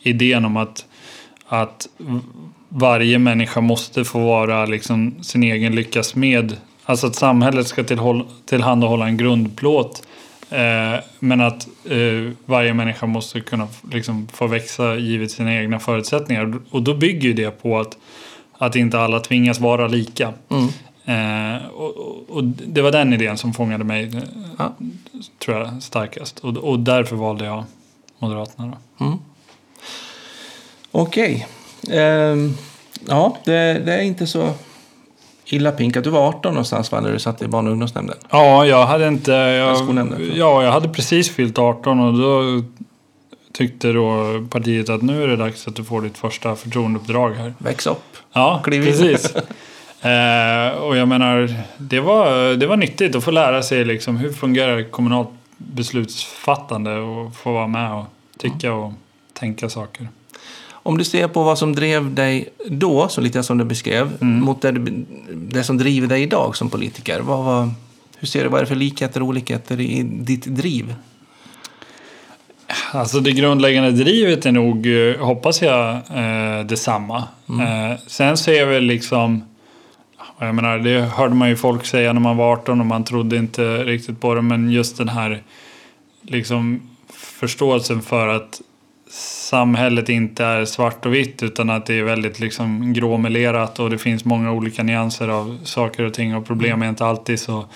[0.03, 0.85] idén om att,
[1.49, 1.89] att
[2.69, 6.57] varje människa måste få vara liksom sin egen lyckas med.
[6.85, 10.03] Alltså att samhället ska tillhåll, tillhandahålla en grundplåt.
[10.51, 16.55] Eh, men att eh, varje människa måste kunna liksom, få växa givet sina egna förutsättningar.
[16.71, 17.99] Och då bygger ju det på att,
[18.59, 20.33] att inte alla tvingas vara lika.
[20.49, 20.69] Mm.
[21.05, 24.23] Eh, och, och, och det var den idén som fångade mig, eh,
[24.59, 24.75] Ja.
[25.39, 26.39] tror jag, starkast.
[26.39, 27.65] Och, och därför valde jag
[28.19, 28.77] Moderaterna.
[28.99, 29.05] Då.
[29.05, 29.19] Mm.
[30.91, 31.47] Okej.
[31.91, 32.55] Ehm,
[33.07, 34.55] ja, det, det är inte så
[35.45, 36.05] illa pinkat.
[36.05, 38.17] Du var 18 någonstans va, när du satt i barn och ungdomsnämnden?
[38.31, 39.33] Ja, jag hade inte...
[39.33, 42.63] Jag, ja, jag hade precis fyllt 18 och då
[43.53, 47.55] tyckte då partiet att nu är det dags att du får ditt första förtroendeuppdrag här.
[47.59, 48.17] Väx upp.
[48.33, 49.35] Ja, Kliv precis.
[50.03, 54.33] eh, och jag menar, det var, det var nyttigt att få lära sig liksom hur
[54.33, 58.05] fungerar kommunalt beslutsfattande och få vara med och
[58.39, 58.93] tycka och
[59.33, 60.09] tänka saker.
[60.83, 64.41] Om du ser på vad som drev dig då, så lite som du beskrev, Mm.
[64.45, 64.73] mot det,
[65.35, 67.21] det som driver dig idag som politiker.
[67.21, 67.71] Vad, vad,
[68.19, 70.95] hur ser du, vad är det för likheter och olikheter i ditt driv?
[72.93, 77.25] Alltså det grundläggande drivet är nog, eh, hoppas jag, eh, detsamma.
[77.49, 79.43] Eh, sen så är väl liksom,
[80.39, 83.37] jag menar det hörde man ju folk säga när man var 18 och man trodde
[83.37, 84.43] inte riktigt på det.
[84.43, 85.43] Men just den här
[86.23, 86.81] liksom
[87.13, 88.61] förståelsen för att
[89.11, 93.99] samhället inte är svart och vitt utan att det är väldigt liksom gråmelerat och det
[93.99, 97.67] finns många olika nyanser av saker och ting och problem är inte alltid så,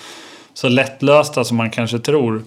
[0.53, 2.43] så lättlösta som man kanske tror.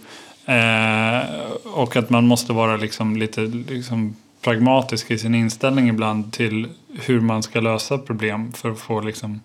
[0.46, 1.20] Eh,
[1.64, 6.68] och att man måste vara liksom lite liksom pragmatisk i sin inställning ibland till
[7.00, 9.40] hur man ska lösa problem för att få liksom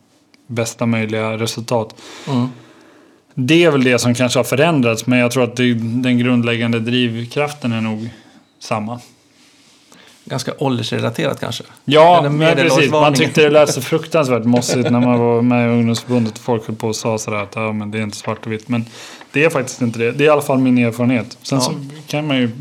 [0.48, 1.96] bästa möjliga resultat.
[2.28, 2.48] Mm.
[3.34, 6.80] Det är väl det som kanske har förändrats men jag tror att det, den grundläggande
[6.80, 8.10] drivkraften är nog
[8.60, 9.00] samma.
[10.32, 11.64] Ganska åldersrelaterat kanske?
[11.86, 12.92] Ja, men precis.
[12.92, 16.40] Man tyckte det lät så fruktansvärt mossigt när man var med i ungdomsförbundet.
[16.40, 18.70] Folk höll på och sa sådär att ja, men det är inte svart och vitt.
[18.70, 18.86] Men
[19.32, 20.12] det är faktiskt inte det.
[20.12, 21.38] Det är i alla fall min erfarenhet.
[21.42, 21.64] Sen Ja.
[21.64, 21.74] så
[22.08, 22.52] kan man ju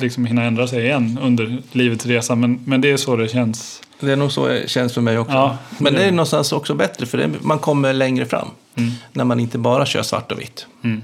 [0.00, 2.34] liksom hinna ändra sig igen under livets resa.
[2.34, 3.82] Men, men det är så det känns.
[4.00, 5.32] Det är nog så det känns för mig också.
[5.34, 8.48] Ja, Men det är någonstans också bättre för det, man kommer längre fram.
[8.74, 8.90] Mm.
[9.12, 10.66] När man inte bara kör svart och vitt.
[10.84, 11.02] Mm.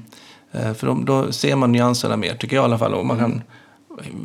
[0.53, 2.95] Eh, För då, då ser man nyanserna mer, tycker jag i alla fall.
[2.95, 3.43] Och man kan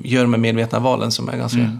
[0.03, 1.79] göra de medvetna valen som är ganska Mm.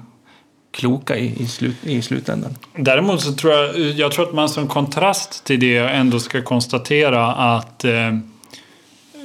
[0.72, 2.56] kloka i, i, slut, i slutändan.
[2.76, 7.34] Däremot så tror jag, jag tror att man som kontrast till det ändå ska konstatera
[7.34, 8.18] att eh,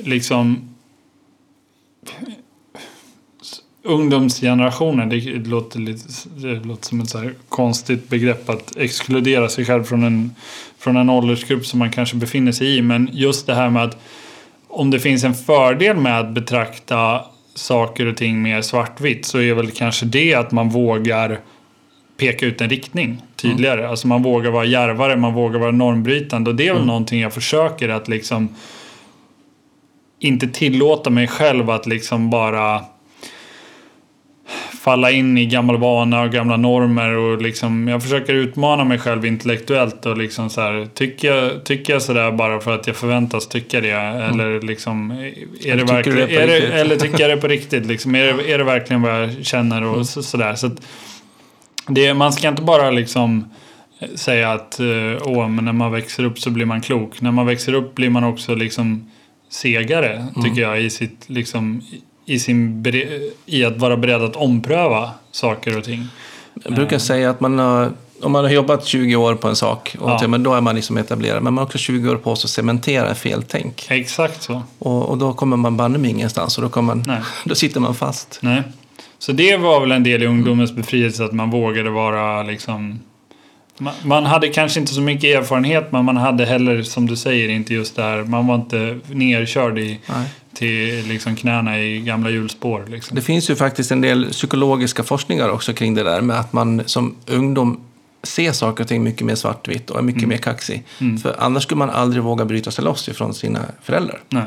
[0.03, 0.75] liksom
[3.83, 6.05] ungdomsgenerationen, det låter, lite,
[6.37, 10.35] det låter som ett så här konstigt begrepp att exkludera sig själv från en,
[10.79, 12.83] från en åldersgrupp som man kanske befinner sig i.
[12.83, 13.99] Men just det här med att
[14.69, 19.55] om det finns en fördel med att betrakta saker och ting mer svartvitt så är
[19.55, 21.41] väl kanske det att man vågar
[22.17, 23.89] peka ut en riktning tydligare.
[23.89, 26.51] Alltså man vågar vara djärvare, man vågar vara normbrytande.
[26.51, 28.49] Och det är väl någonting jag försöker att liksom
[30.19, 32.85] inte tillåta mig själv att liksom bara
[34.83, 39.27] falla in i gammal vana och gamla normer och liksom jag försöker utmana mig själv
[39.27, 43.49] intellektuellt och liksom så här tycker jag, tycker jag sådär bara för att jag förväntas
[43.49, 43.91] tycka det?
[43.91, 45.11] Eller liksom
[45.65, 48.15] är det verkligen det är det, eller tycker jag det på riktigt liksom?
[48.15, 50.83] Är det, är det verkligen vad jag känner och så, sådär så att
[51.87, 53.51] det, man ska inte bara liksom
[54.15, 54.87] säga att eh,
[55.25, 57.21] åh, men när man växer upp så blir man klok.
[57.21, 59.11] När man växer upp blir man också liksom
[59.51, 61.83] segare, tycker jag, i sitt liksom
[62.27, 62.85] i, sin,
[63.47, 66.07] i att vara beredd att ompröva saker och ting.
[66.65, 69.97] Jag brukar säga att man har, om man har jobbat 20 år på en sak,
[70.01, 70.29] och Ja.
[70.29, 71.43] men då är man liksom etablerad.
[71.43, 73.87] Men man har också 20 år på sig att cementera feltänk.
[73.91, 74.63] Exakt så.
[74.79, 77.21] Och, och då kommer man banne mig ingenstans och då, kommer man, Nej.
[77.45, 78.39] då sitter man fast.
[78.43, 78.63] Nej.
[79.19, 83.01] Så det var väl en del i ungdomens befrielse att man vågade vara liksom
[83.79, 87.49] man, man hade kanske inte så mycket erfarenhet men man hade heller som du säger
[87.49, 88.23] inte just det här.
[88.25, 90.27] Man var inte nerkörd i, Nej.
[90.55, 92.87] Till liksom knäna i gamla hjulspår.
[92.89, 93.15] Liksom.
[93.15, 96.83] Det finns ju faktiskt en del psykologiska forskningar också kring det där med att man
[96.87, 97.81] som ungdom
[98.23, 100.83] ser saker och ting mycket mer svartvitt och är mycket mer kaxig.
[101.23, 104.21] För annars skulle man aldrig våga bryta sig loss ifrån sina föräldrar.
[104.29, 104.45] Nej.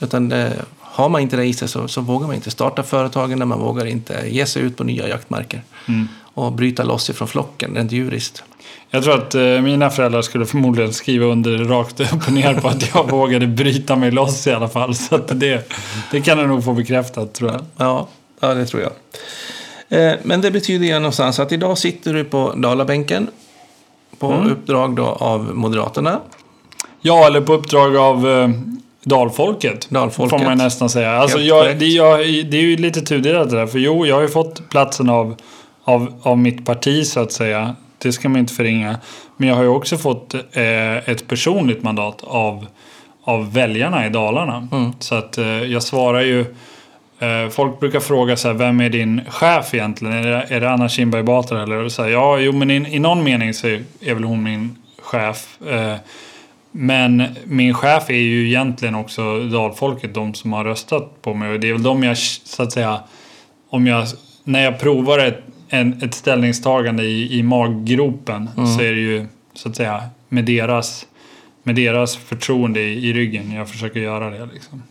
[0.00, 3.38] Utan det, har man inte det i sig så, så vågar man inte starta företagen
[3.38, 5.62] där man vågar inte ge sig ut på nya jaktmarker.
[5.86, 6.08] Mm.
[6.22, 8.42] Och bryta loss ifrån flocken rent djuriskt.
[8.90, 12.68] Jag tror att eh, mina föräldrar skulle förmodligen skriva under rakt upp och ner på
[12.68, 14.94] att jag vågade bryta mig loss i alla fall.
[14.94, 15.70] Så att det,
[16.10, 17.60] det kan jag nog få bekräftat tror jag.
[17.76, 18.08] Ja,
[18.40, 18.92] ja det tror jag.
[19.88, 23.26] Eh, men det betyder ju någonstans att idag sitter du på Dalabänken
[24.18, 24.50] på Mm.
[24.52, 26.20] uppdrag då av Moderaterna.
[27.00, 28.48] Ja, eller på uppdrag av eh,
[29.04, 29.90] dalfolket.
[29.90, 30.38] Dalfolket.
[30.38, 31.12] Får man nästan säga.
[31.12, 33.66] Alltså, jag, det, jag, det är ju lite tudelat det där.
[33.66, 35.36] För jo, jag har ju fått platsen av,
[35.84, 37.74] av, av mitt parti så att säga.
[38.02, 38.98] Det ska man inte förringa.
[39.36, 42.66] Men jag har ju också fått eh, ett personligt mandat av,
[43.24, 44.68] av väljarna i Dalarna.
[44.72, 44.92] Mm.
[44.98, 46.40] Så att eh, jag svarar ju
[47.18, 50.14] eh, Folk brukar fråga så här, vem är din chef egentligen?
[50.14, 51.62] Är det, är det Anna Kinberg Batra?
[51.62, 54.42] Eller så här, ja, jo, men i, i någon mening så är, är väl hon
[54.42, 55.58] min chef.
[55.70, 55.94] Eh,
[56.72, 61.52] men min chef är ju egentligen också dalfolket, de som har röstat på mig.
[61.52, 63.00] Och det är väl de jag, så att säga,
[63.70, 64.06] om jag,
[64.44, 69.68] när jag provar ett, en, ett ställningstagande i, i maggropen så är det ju så
[69.68, 71.06] att säga med deras,
[71.62, 74.48] med deras förtroende i, i ryggen jag försöker göra det.
[74.54, 74.82] Liksom.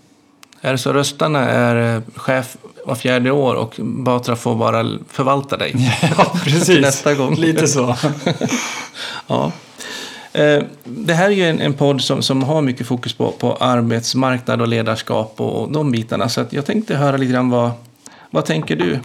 [0.61, 5.57] Är det så röstarna är eh, chef var fjärde år och Batra får bara förvalta
[5.57, 5.73] dig?
[6.17, 6.81] ja, precis.
[6.81, 7.35] Nästa gång.
[7.35, 7.95] Lite så.
[9.27, 9.51] Ja.
[10.33, 13.53] Eh, Det här är ju en, en podd som, som har mycket fokus på, på
[13.53, 16.29] arbetsmarknad och ledarskap och, och de bitarna.
[16.29, 17.71] Så jag tänkte höra lite grann vad,
[18.29, 18.99] vad tänker du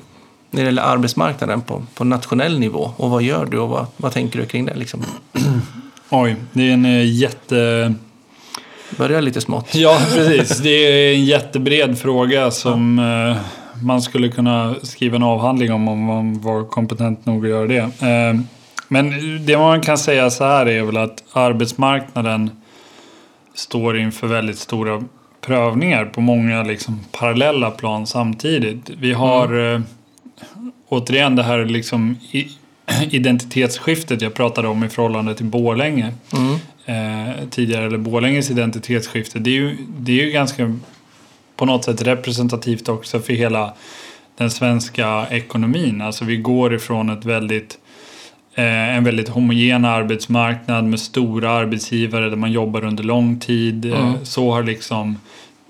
[0.54, 2.90] när det gäller arbetsmarknaden på, på nationell nivå?
[2.96, 4.74] Och vad gör du och vad, vad tänker du kring det?
[4.74, 5.02] Liksom?
[6.10, 7.94] Oj, det är en eh, jätte...
[8.96, 9.74] Börja lite smått.
[9.74, 10.58] Ja, precis.
[10.58, 13.36] Det är en jättebred fråga som eh,
[13.82, 17.78] man skulle kunna skriva en avhandling om om man var kompetent nog att göra det.
[17.78, 18.40] Eh,
[18.88, 19.10] men
[19.46, 22.50] det man kan säga så här är väl att arbetsmarknaden
[23.54, 25.04] står inför väldigt stora
[25.40, 28.90] prövningar på många liksom, parallella plan samtidigt.
[28.98, 29.80] Vi har eh,
[30.88, 32.16] återigen det här liksom,
[33.11, 36.55] identitetsskiftet jag pratade om i förhållande till Borlänge Mm.
[36.87, 39.38] eh, tidigare, eller Borlänges identitetsskifte.
[39.38, 40.79] Det är, ju, det är ju ganska
[41.57, 43.75] på något sätt representativt också för hela
[44.38, 46.01] den svenska ekonomin.
[46.03, 47.79] Alltså vi går ifrån ett väldigt
[48.55, 53.85] eh, en väldigt homogen arbetsmarknad med stora arbetsgivare där man jobbar under lång tid.
[53.85, 54.25] Eh, Mm.
[54.25, 55.18] Så har liksom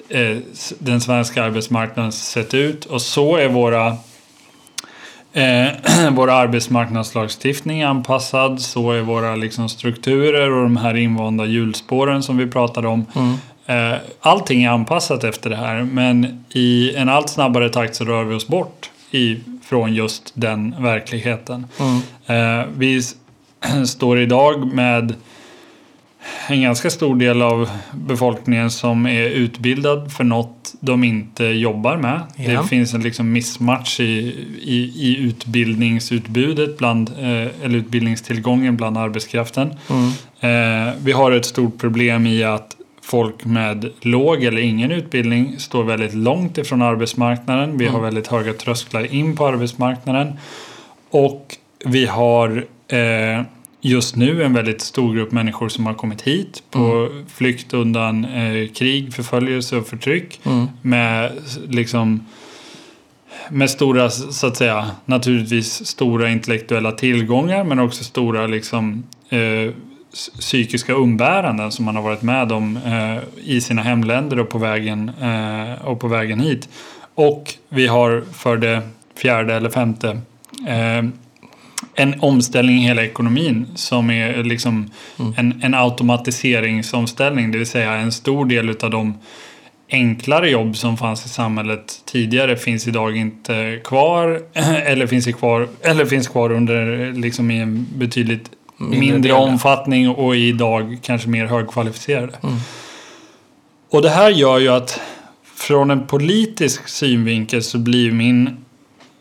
[0.09, 0.37] eh,
[0.79, 3.96] den svenska arbetsmarknaden sett ut och så är våra
[5.34, 5.68] Eh,
[6.10, 12.36] vår arbetsmarknadslagstiftning är anpassad, så är våra liksom, strukturer och de här invanda hjulspåren som
[12.36, 13.06] vi pratade om.
[13.14, 13.34] Mm.
[13.66, 18.24] Eh, allting är anpassat efter det här men i en allt snabbare takt så rör
[18.24, 21.66] vi oss bort i, från just den verkligheten.
[21.80, 22.60] Mm.
[22.60, 23.02] Eh, vi
[23.86, 25.14] står idag med
[26.46, 32.20] en ganska stor del av befolkningen som är utbildad för något de inte jobbar med.
[32.37, 32.62] Ja.
[32.62, 34.04] Det finns en liksom missmatch i,
[34.62, 39.74] i, i utbildningsutbudet bland, eh, eller utbildningstillgången bland arbetskraften.
[39.90, 40.08] Mm.
[40.40, 45.84] Eh, vi har ett stort problem i att folk med låg eller ingen utbildning står
[45.84, 47.78] väldigt långt ifrån arbetsmarknaden.
[47.78, 50.32] Vi har väldigt höga trösklar in på arbetsmarknaden.
[51.10, 53.42] Och vi har eh,
[53.88, 58.68] just nu en väldigt stor grupp människor som har kommit hit på flykt undan eh,
[58.68, 60.40] krig, förföljelse och förtryck.
[60.44, 60.66] Mm.
[60.82, 61.32] Med
[61.68, 62.26] liksom
[63.50, 69.72] med stora, så att säga, naturligtvis stora intellektuella tillgångar men också stora liksom, eh,
[70.40, 75.10] psykiska umbäranden som man har varit med om eh, i sina hemländer och på, vägen,
[75.20, 76.68] eh, och på vägen hit.
[77.14, 78.82] Och vi har för det
[79.16, 80.20] fjärde eller femte
[80.66, 81.04] eh,
[81.94, 84.90] en omställning i hela ekonomin som är liksom
[85.36, 87.50] en, en automatiseringsomställning.
[87.50, 89.14] Det vill säga en stor del av de
[89.90, 94.42] enklare jobb som fanns i samhället tidigare finns idag inte kvar
[94.84, 100.36] eller finns, kvar, eller finns kvar under liksom i en betydligt Mindre mindre, omfattning och
[100.36, 102.32] idag kanske mer högkvalificerade.
[102.42, 102.56] Mm.
[103.90, 105.00] Och det här gör ju att
[105.54, 108.56] från en politisk synvinkel så blir min,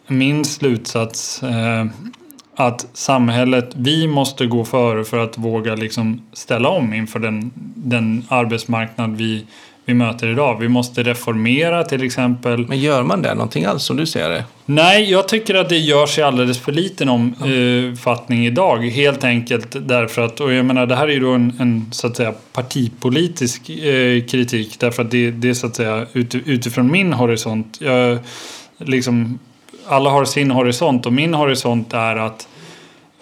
[0.08, 1.86] min slutsats eh,
[2.56, 8.26] att samhället, vi måste gå före för att våga liksom ställa om inför den, den
[8.30, 9.46] arbetsmarknad vi,
[9.86, 10.60] vi möter idag.
[10.60, 12.68] Vi måste reformera till exempel.
[12.68, 14.44] Men gör man det någonting alls som du ser det?
[14.66, 18.89] Nej, jag tycker att det görs i alldeles för liten omfattning idag.
[18.89, 22.08] Helt enkelt därför att, och jag menar det här är ju då en, en så
[22.08, 24.80] att säga partipolitisk eh, kritik.
[24.80, 27.78] Därför att det, det är så att säga ut, utifrån min horisont.
[27.82, 28.18] Jag,
[28.78, 29.39] liksom,
[29.88, 32.48] alla har sin horisont och min horisont är att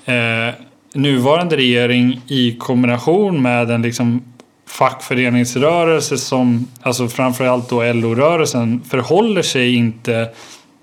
[0.05, 0.55] eh,
[0.93, 4.21] nuvarande regering i kombination med en liksom
[4.67, 10.29] fackföreningsrörelse som, alltså framförallt då LO-rörelsen, förhåller sig inte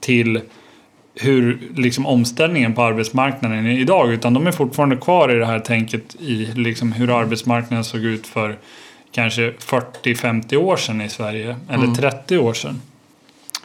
[0.01, 0.41] till
[1.15, 4.13] hur liksom omställningen på arbetsmarknaden är idag.
[4.13, 8.27] Utan de är fortfarande kvar i det här tänket i liksom hur arbetsmarknaden såg ut
[8.27, 8.57] för
[9.13, 11.57] kanske 40-50 år sedan i Sverige.
[11.71, 12.81] Eller 30 år sedan.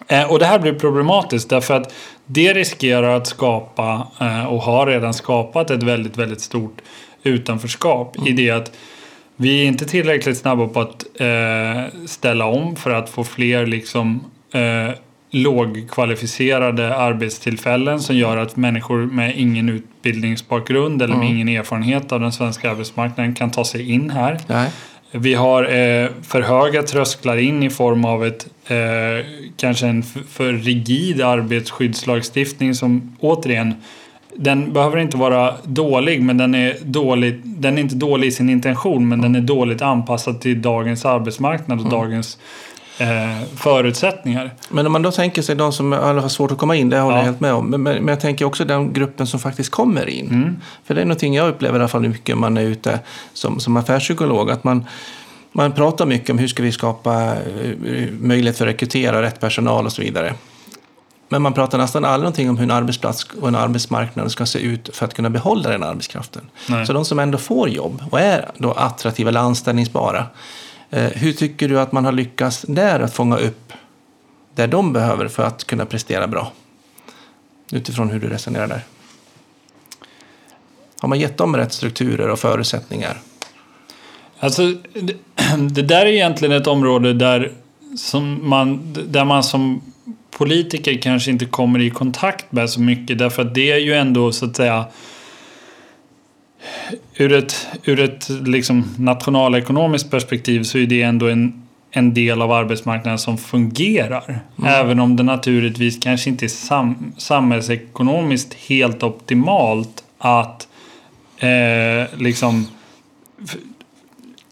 [0.07, 1.93] Eh, och det här blir problematiskt därför att
[2.25, 6.81] det riskerar att skapa eh, och har redan skapat ett väldigt, väldigt stort
[7.23, 8.71] utanförskap i det att
[9.35, 14.23] vi är inte tillräckligt snabba på att eh, ställa om för att få fler liksom,
[15.31, 21.35] lågkvalificerade arbetstillfällen som gör att människor med ingen utbildningsbakgrund eller med Mm.
[21.37, 24.39] ingen erfarenhet av den svenska arbetsmarknaden kan ta sig in här.
[24.47, 24.69] Nej.
[25.15, 29.25] Vi har eh, för höga trösklar in i form av ett eh,
[29.57, 33.73] kanske en för rigid arbetsskyddslagstiftning som återigen
[34.35, 38.49] den behöver inte vara dålig men den är, dålig, den är inte dålig i sin
[38.49, 42.72] intention men den är dåligt anpassad till dagens arbetsmarknad och dagens eh,
[43.55, 44.53] förutsättningar.
[44.69, 46.99] Men om man då tänker sig de som alla har svårt att komma in, det
[46.99, 47.21] håller Ja.
[47.21, 47.69] jag helt med om.
[47.69, 50.27] Men, men men jag tänker också den gruppen som faktiskt kommer in.
[50.29, 50.55] Mm.
[50.85, 52.99] För det är någonting jag upplever i alla fall mycket om man är ute
[53.33, 54.51] som, som affärspsykolog.
[54.51, 54.85] Att man,
[55.51, 59.85] man pratar mycket om hur ska vi skapa eh, möjlighet för att rekrytera rätt personal
[59.85, 60.33] och så vidare.
[61.29, 64.59] Men man pratar nästan aldrig någonting om hur en arbetsplats och en arbetsmarknad ska se
[64.59, 66.41] ut för att kunna behålla den arbetskraften.
[66.69, 66.85] Nej.
[66.85, 70.25] Så de som ändå får jobb och är då attraktiva eller anställningsbara.
[70.93, 73.73] Eh, hur tycker du att man har lyckats där att fånga upp
[74.55, 76.51] det de behöver för att kunna prestera bra?
[77.71, 78.81] Utifrån hur du resonerar där.
[80.99, 83.17] Har man gett dem rätt strukturer och förutsättningar?
[84.39, 85.15] Alltså, det,
[85.69, 87.51] det där är egentligen ett område där,
[87.97, 89.81] som man, där man som
[90.31, 93.17] politiker kanske inte kommer i kontakt med så mycket.
[93.17, 94.85] Därför att det är ju ändå så att säga
[97.17, 102.51] ur ett, ur ett liksom nationalekonomiskt perspektiv så är det ändå en, en del av
[102.51, 104.39] arbetsmarknaden som fungerar.
[104.65, 110.67] Även om det naturligtvis kanske inte är sam, samhällsekonomiskt helt optimalt att
[111.37, 112.67] eh, liksom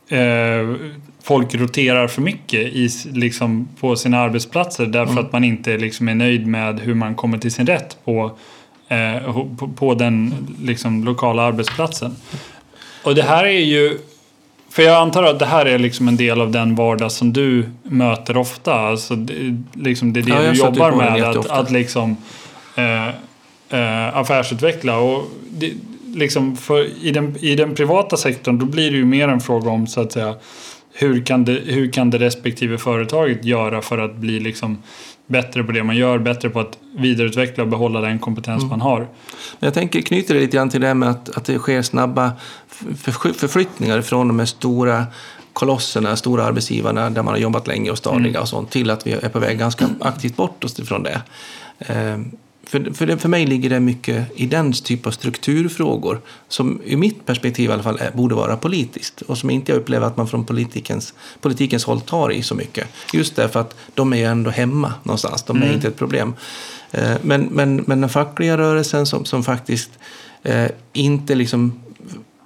[0.08, 0.76] eh,
[1.24, 6.15] folk roterar för mycket i, liksom, på sina arbetsplatser därför att man inte liksom, är
[6.15, 8.38] nöjd med hur man kommer till sin rätt på,
[8.91, 12.15] eh, på, på den liksom, lokala arbetsplatsen.
[13.04, 13.99] Och det här är ju
[14.69, 17.69] för jag antar att det här är liksom en del av den vardag som du
[17.84, 18.73] möter ofta.
[18.73, 21.23] Alltså det, liksom det är det Ja, du jobbar med.
[21.23, 22.17] Att, att liksom
[22.75, 23.08] eh,
[23.69, 24.97] eh, affärsutveckla.
[24.97, 25.73] Och det,
[26.15, 29.69] liksom för, i, den, I den privata sektorn då blir det ju mer en fråga
[29.69, 30.36] om så att säga
[30.93, 34.84] hur kan det, hur kan det respektive företaget göra för att bli liksom
[35.28, 38.70] bättre på det man gör, bättre på att vidareutveckla och behålla den kompetens Mm.
[38.70, 39.00] man har.
[39.00, 39.08] Men
[39.68, 42.32] jag tänker knyta det lite grann till det här med att, att det sker snabba
[42.98, 45.06] för, förflyttningar från de här stora
[45.54, 48.42] kolosserna, stora arbetsgivarna där man har jobbat länge och stadiga Mm.
[48.42, 51.22] och sånt till att vi är på väg ganska aktivt bort oss ifrån det.
[52.72, 57.26] För, för, för mig ligger det mycket i den typ av strukturfrågor som i mitt
[57.26, 60.28] perspektiv i alla fall är, borde vara politiskt och som inte jag upplever att man
[60.28, 62.88] från politikens, politikens håll tar i så mycket.
[63.14, 65.76] Just därför att de är ju ändå hemma någonstans, de är Mm.
[65.76, 66.34] inte ett problem.
[66.92, 69.90] Eh, Men, men, men den fackliga rörelsen som, som faktiskt
[70.44, 71.80] eh, inte liksom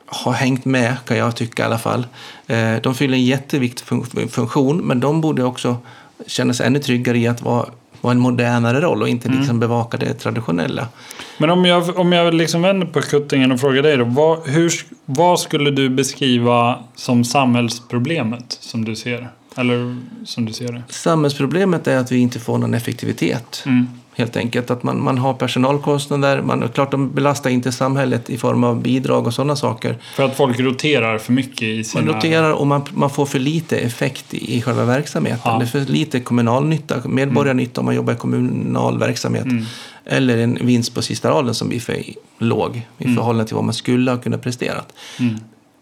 [0.06, 2.08] har hängt med, kan jag tycka i alla fall.
[2.48, 5.78] Eh, de fyller en jätteviktig fun- funktion, men de borde också
[6.28, 7.66] känna sig ännu tryggare i att vara,
[8.06, 10.88] vara en modernare roll och inte liksom bevaka det traditionella.
[11.38, 14.06] Men om jag, om jag liksom vänder på kuttingen och frågar dig då.
[14.06, 14.72] Vad, hur,
[15.06, 19.30] vad skulle du beskriva som samhällsproblemet som du ser?
[19.58, 20.84] Eller som du ser det?
[20.90, 23.64] Samhällsproblemet är att vi inte får någon effektivitet.
[23.66, 23.88] Mm.
[24.18, 28.64] Helt enkelt att man, man har personalkostnader, man, klart de belastar inte samhället i form
[28.64, 29.98] av bidrag och sådana saker.
[30.16, 32.06] För att folk roterar för mycket i sina...
[32.06, 35.52] Man noterar och man, man får för lite effekt i, i själva verksamheten.
[35.52, 35.58] Ja.
[35.58, 39.46] Det är för lite kommunalnytta, medborgarnytta om man jobbar i kommunal verksamhet.
[39.46, 39.66] Mm.
[40.06, 42.04] Eller en vinst på sista raden som blir för
[42.38, 43.16] låg i Mm.
[43.16, 44.82] förhållande till vad man skulle ha kunnat prestera.
[45.20, 45.36] Mm.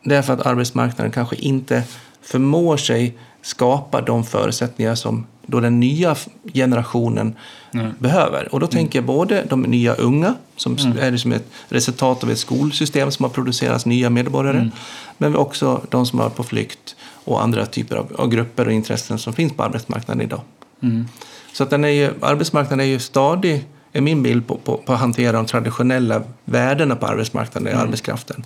[0.03, 1.83] Därför att arbetsmarknaden kanske inte
[2.21, 6.15] förmår sig skapa de förutsättningar som då den nya
[6.53, 7.35] generationen
[7.71, 7.91] Nej.
[7.99, 8.53] behöver.
[8.53, 10.97] Och då tänker jag både de nya unga, som Mm.
[10.97, 14.71] är det som ett resultat av ett skolsystem som har producerat nya medborgare, Mm.
[15.17, 19.17] men också de som är på flykt och andra typer av, av grupper och intressen
[19.17, 20.41] som finns på arbetsmarknaden idag.
[20.81, 21.07] Mm.
[21.53, 24.93] Så att den är ju, arbetsmarknaden är ju stadig, är min bild, på, på, på
[24.93, 28.45] att hantera de traditionella värdena på arbetsmarknaden, i arbetskraften.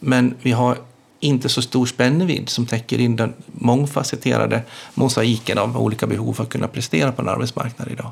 [0.00, 0.76] Men vi har
[1.26, 4.62] inte så stor spännvidd som täcker in den mångfacetterade
[4.94, 8.10] mosaiken av olika behov för att kunna prestera på en arbetsmarknad idag.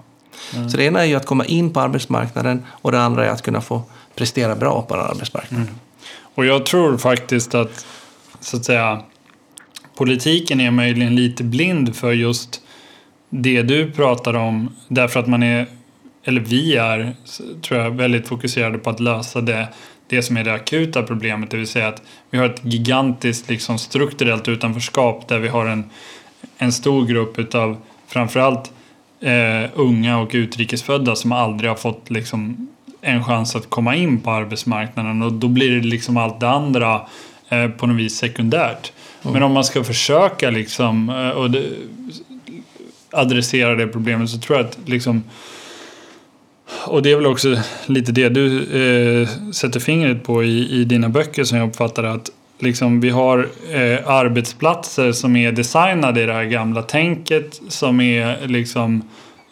[0.71, 3.43] Så det ena är ju att komma in på arbetsmarknaden och det andra är att
[3.43, 3.83] kunna få
[4.15, 5.67] prestera bra på en arbetsmarknad.
[6.35, 7.87] Och jag tror faktiskt att,
[8.41, 9.03] så att säga,
[9.97, 12.61] politiken är möjligen lite blind för just
[13.31, 14.77] det du pratar om.
[14.89, 15.67] Därför att man är,
[16.25, 17.17] eller vi är,
[17.63, 19.69] tror jag, väldigt fokuserade på att lösa det,
[20.07, 21.51] det som är det akuta problemet.
[21.51, 25.85] Det vill säga att vi har ett gigantiskt liksom, strukturellt utanförskap där vi har en,
[26.59, 27.77] en stor grupp utav
[28.07, 28.73] framförallt
[29.21, 32.69] eh, unga och utrikesfödda som aldrig har fått liksom,
[33.01, 37.01] en chans att komma in på arbetsmarknaden och då blir det liksom allt det andra
[37.49, 38.93] eh, på något vis sekundärt.
[39.23, 41.63] Men om man ska försöka liksom, eh, och det,
[43.11, 45.23] adressera det problemet så tror jag att liksom
[46.87, 47.57] och det är väl också
[47.87, 52.31] lite det du eh, sätter fingret på i, i dina böcker som jag uppfattar att
[52.59, 53.39] liksom, vi har
[53.73, 59.03] eh, arbetsplatser som är designade i det här gamla tänket som är liksom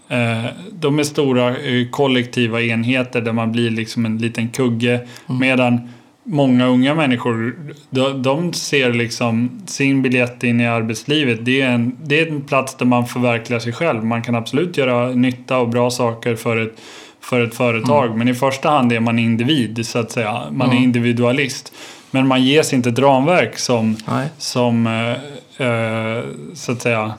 [0.08, 5.40] eh, de är stora eh, kollektiva enheter där man blir liksom en liten kugge mm.
[5.40, 5.88] medan
[6.24, 7.56] många unga människor
[7.90, 11.44] de, de, ser liksom sin biljett in i arbetslivet.
[11.44, 14.04] Det är, en, det är en plats där man förverkligar sig själv.
[14.04, 16.80] Man kan absolut göra nytta och bra saker för ett,
[17.22, 18.18] för ett företag mm.
[18.18, 20.42] men i första hand är man individ så att säga.
[20.50, 20.78] Man mm.
[20.78, 21.72] är individualist.
[22.10, 23.96] Men man ges inte ett ramverk som,
[24.38, 27.12] som eh, eh, så att säga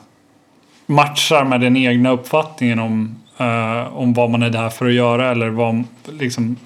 [0.86, 5.30] matchar med den egna uppfattningen om, eh, om vad man är där för att göra
[5.30, 5.84] eller vad,
[6.18, 6.56] liksom,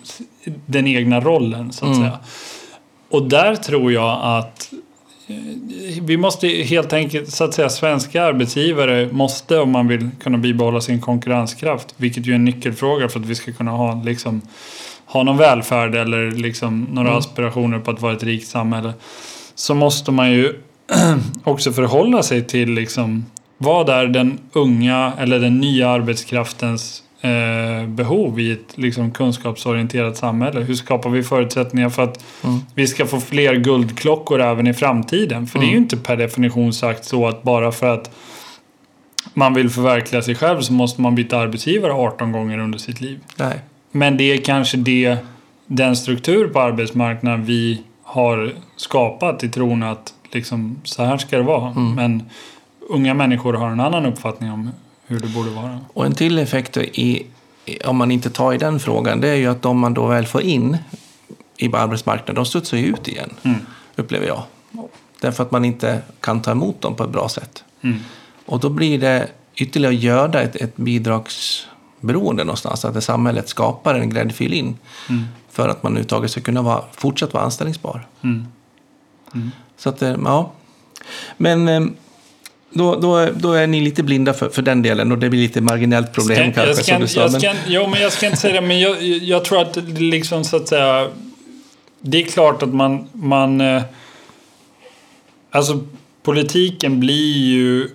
[0.67, 2.01] den egna rollen så att mm.
[2.01, 2.19] säga.
[3.11, 4.73] Och där tror jag att
[6.03, 10.81] vi måste helt enkelt, så att säga, svenska arbetsgivare måste om man vill kunna bibehålla
[10.81, 14.43] sin konkurrenskraft, vilket ju är en nyckelfråga för att vi ska kunna ha liksom
[15.07, 17.19] ha någon välfärd eller liksom några mm.
[17.19, 18.93] aspirationer på att vara ett rikt samhälle.
[19.55, 20.55] Så måste man ju
[21.45, 23.27] också förhålla sig till liksom
[23.59, 30.61] vad är den unga eller den nya arbetskraftens eh, behov i ett liksom, kunskapsorienterat samhälle?
[30.61, 32.61] Hur skapar vi förutsättningar för att mm.
[32.75, 35.47] vi ska få fler guldklockor även i framtiden?
[35.47, 35.67] För mm.
[35.67, 35.83] det är ju mm.
[35.83, 38.11] inte per definition sagt så att bara för att
[39.35, 43.21] man vill förverkliga sig själv så måste man byta arbetsgivare 18 gånger under sitt liv.
[43.37, 43.61] Nej.
[43.91, 45.17] Men det är kanske det,
[45.67, 51.43] den struktur på arbetsmarknaden vi har skapat i tron att liksom, så här ska det
[51.43, 51.71] vara.
[51.71, 51.95] Mm.
[51.95, 52.23] Men
[52.81, 54.71] unga människor har en annan uppfattning om
[55.09, 55.81] hur det borde vara.
[55.93, 57.27] Och en till effekt i,
[57.85, 60.27] om man inte tar i den frågan det är ju att de man då väl
[60.27, 60.79] får in
[61.57, 63.59] i arbetsmarknaden de studsar ju ut igen, mm.
[63.97, 64.43] upplever jag.
[65.21, 67.65] Därför att man inte kan ta emot dem på ett bra sätt.
[67.81, 67.99] Mm.
[68.47, 71.67] Och då blir det ytterligare att göra ett, ett bidrags
[72.01, 72.85] beroende någonstans.
[72.85, 74.77] Att samhället skapar en gräddfil in
[75.09, 75.25] mm.
[75.51, 78.07] för att man överhuvudtaget ska kunna vara, fortsatt vara anställningsbar.
[78.23, 78.47] Mm.
[79.35, 79.51] Mm.
[79.77, 80.53] Så att, eh, ja.
[81.37, 81.81] Men eh,
[82.71, 85.61] då, då, då är ni lite blinda för, för den delen och det blir lite
[85.61, 86.83] marginellt problem ska, kanske.
[86.85, 87.41] Ska, som du sa, men...
[87.41, 90.57] Ska, jo, men jag ska inte säga det, men jag, jag tror att liksom så
[90.57, 91.09] att säga
[92.01, 93.83] det är klart att man, man eh,
[95.51, 95.81] alltså
[96.23, 97.89] politiken blir ju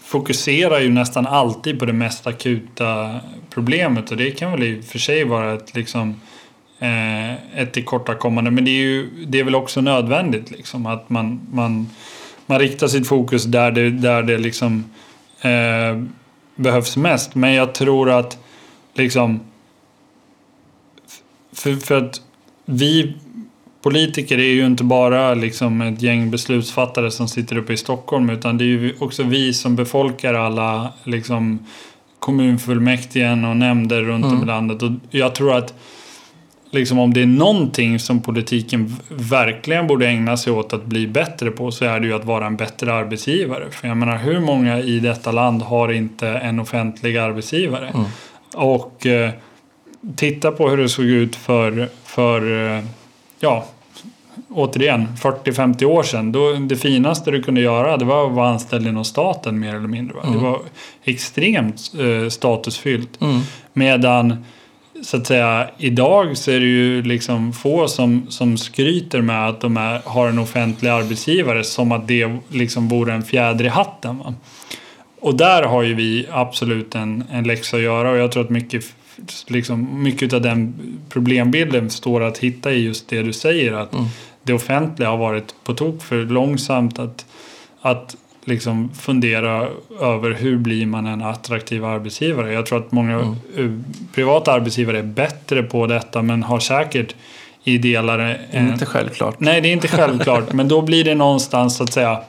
[0.00, 3.20] fokuserar ju nästan alltid på det mest akuta
[3.50, 6.20] problemet och det kan väl i och för sig vara ett, liksom,
[6.78, 11.40] eh, ett tillkortakommande men det är, ju, det är väl också nödvändigt liksom, att man,
[11.52, 11.90] man,
[12.48, 14.84] man riktar sitt fokus där det, där det liksom,
[15.40, 16.02] eh,
[16.56, 17.34] behövs mest.
[17.34, 18.38] Men jag tror att
[18.94, 19.40] liksom,
[21.52, 22.20] för, för att
[22.64, 23.14] vi
[23.82, 28.58] politiker är ju inte bara liksom ett gäng beslutsfattare som sitter uppe i Stockholm utan
[28.58, 31.66] det är ju också vi som befolkar alla liksom,
[32.18, 34.36] kommunfullmäktigen och nämnder runt mm.
[34.36, 34.82] om i landet.
[34.82, 35.74] Och jag tror att
[36.70, 41.50] liksom, om det är någonting som politiken verkligen borde ägna sig åt att bli bättre
[41.50, 43.70] på så är det ju att vara en bättre arbetsgivare.
[43.70, 47.88] För jag menar, hur många i detta land har inte en offentlig arbetsgivare?
[47.88, 48.06] Mm.
[48.54, 49.30] Och eh,
[50.16, 52.84] titta på hur det såg ut för, för eh,
[53.40, 53.64] ja,
[54.50, 56.32] återigen 40-50 år sedan.
[56.32, 59.88] Då det finaste du kunde göra det var att vara anställd inom staten mer eller
[59.88, 60.18] mindre.
[60.20, 60.32] Mm.
[60.34, 60.60] Det var
[61.04, 63.20] extremt eh, statusfyllt.
[63.20, 63.40] Mm.
[63.72, 64.44] Medan
[65.02, 69.60] så att säga idag så är det ju liksom få som, som skryter med att
[69.60, 74.18] de är, har en offentlig arbetsgivare som att det liksom vore en fjäder i hatten.
[74.18, 74.34] Va?
[75.20, 78.50] Och där har ju vi absolut en, en läxa att göra och jag tror att
[78.50, 78.84] mycket
[79.46, 80.74] liksom, mycket av den
[81.08, 83.72] problembilden står att hitta i just det du säger.
[83.72, 84.04] Att mm.
[84.42, 87.26] det offentliga har varit på tok för långsamt att,
[87.80, 88.16] att
[88.48, 89.68] liksom fundera
[90.00, 92.52] över hur blir man en attraktiv arbetsgivare.
[92.52, 93.34] Jag tror att många mm.
[93.56, 93.70] Eh,
[94.14, 97.14] privata arbetsgivare är bättre på detta men har säkert
[97.64, 98.18] i delar...
[98.18, 99.40] Det är inte självklart.
[99.40, 100.52] Nej, det är inte självklart.
[100.52, 102.20] men då blir det någonstans så att säga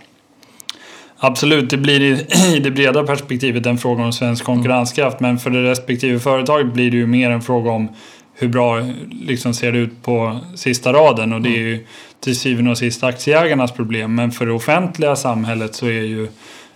[1.22, 5.20] Absolut, det blir i, det breda perspektivet en fråga om svensk konkurrenskraft.
[5.20, 7.88] Men för det respektive företaget blir det ju mer en fråga om
[8.34, 8.82] hur bra
[9.22, 11.34] liksom, ser det ut på sista raden.
[11.34, 11.86] Och det är ju
[12.20, 14.16] till syvende och sist aktieägarnas problem.
[14.16, 16.28] Men för det offentliga samhället så är ju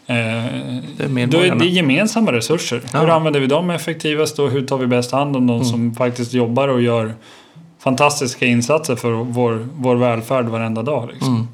[0.06, 0.16] Eh,
[0.98, 2.82] det, då är det gemensamma resurser.
[2.92, 3.00] Ja.
[3.00, 5.68] Hur använder vi dem effektivast och hur tar vi bäst hand om de mm.
[5.68, 7.14] som faktiskt jobbar och gör
[7.80, 11.10] fantastiska insatser för vår, vår välfärd varenda dag.
[11.14, 11.48] Liksom.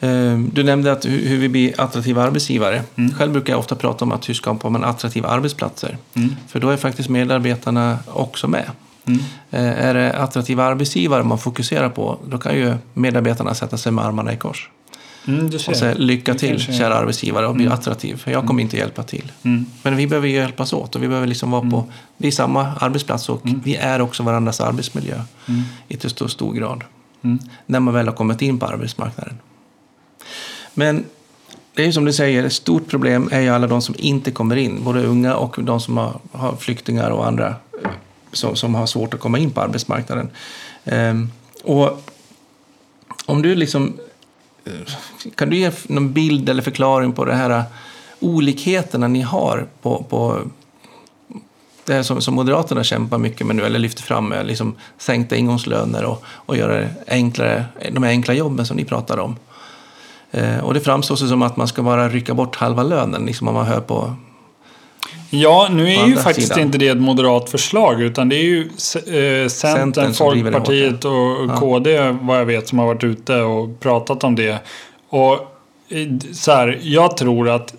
[0.00, 0.32] Mm.
[0.34, 2.82] Ehm, du nämnde att hur vi blir attraktiva arbetsgivare.
[2.96, 3.14] Mm.
[3.14, 5.96] Själv brukar jag ofta prata om att hur skapar man attraktiva arbetsplatser?
[6.14, 6.36] Mm.
[6.48, 8.70] För då är faktiskt medarbetarna också med.
[9.06, 9.20] Mm.
[9.50, 14.04] Eh, är det attraktiva arbetsgivare man fokuserar på, då kan ju medarbetarna sätta sig med
[14.04, 14.70] armarna i kors.
[15.28, 15.46] Mm.
[15.46, 17.78] Och säga lycka till kanske kära arbetsgivare och bli Mm.
[17.78, 18.16] attraktiv.
[18.16, 19.32] För jag kommer inte hjälpa till.
[19.42, 19.66] Mm.
[19.82, 21.84] Men vi behöver ju hjälpas åt och vi behöver liksom vara på,
[22.16, 23.60] vi är samma arbetsplats och Mm.
[23.64, 25.14] vi är också varandras arbetsmiljö
[25.48, 25.62] Mm.
[25.88, 26.84] i till stor, stor grad.
[27.22, 27.38] Mm.
[27.66, 29.34] När man väl har kommit in på arbetsmarknaden.
[30.74, 31.04] Men
[31.74, 34.30] det är ju som du säger, ett stort problem är ju alla de som inte
[34.30, 34.84] kommer in.
[34.84, 37.54] Både unga och de som har, har flyktingar och andra
[38.32, 40.30] som, som har svårt att komma in på arbetsmarknaden.
[40.84, 41.30] Ehm,
[41.64, 42.02] och
[43.26, 43.98] om du liksom...
[44.64, 44.72] Eh,
[45.34, 47.62] kan du ge någon bild eller förklaring på de här eh,
[48.20, 50.40] olikheterna ni har på, på
[51.86, 55.36] det här som, som Moderaterna kämpar mycket med nu, eller lyfter fram med liksom sänkta
[55.36, 59.36] ingångslöner och, och göra enklare, de här enkla jobben som ni pratar om.
[60.30, 63.54] Eh, och det framstår som att man ska bara rycka bort halva lönen, liksom om
[63.54, 64.14] man hör på...
[65.30, 66.62] Ja, nu är ju faktiskt sidan.
[66.62, 71.56] inte det ett moderat förslag utan det är ju eh, Centern, Folkpartiet och Ja.
[71.60, 74.58] KD vad jag vet som har varit ute och pratat om det.
[75.08, 75.38] Och
[76.32, 77.74] så här, jag tror att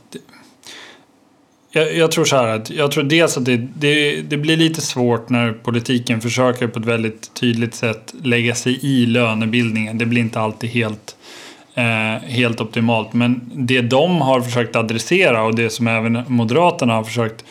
[1.71, 4.81] jag, jag tror så här att jag tror dels att det, det, det blir lite
[4.81, 9.97] svårt när politiken försöker på ett väldigt tydligt sätt lägga sig i lönebildningen.
[9.97, 11.15] Det blir inte alltid helt
[12.21, 13.13] helt optimalt.
[13.13, 17.45] Men det de har försökt adressera och det som även Moderaterna har försökt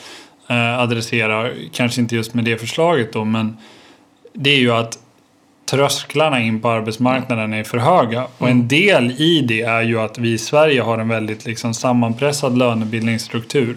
[0.48, 3.56] eh, adressera, kanske inte just med det förslaget då, men
[4.32, 4.98] det är ju att
[5.70, 8.26] trösklarna in på arbetsmarknaden är för höga.
[8.38, 11.74] Och en del i det är ju att vi i Sverige har en väldigt liksom
[11.74, 13.76] sammanpressad lönebildningsstruktur.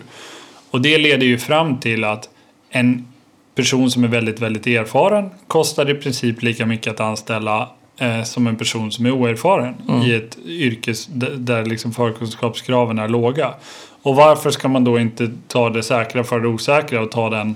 [0.71, 2.29] Och det leder ju fram till att
[2.69, 3.07] en
[3.55, 7.69] person som är väldigt, väldigt erfaren kostar i princip lika mycket att anställa
[7.99, 9.75] eh, som en person som är oerfaren
[10.05, 13.53] i ett yrkes d- där liksom förkunskapskraven är låga.
[14.01, 17.55] Och varför ska man då inte ta det säkra för det osäkra och ta den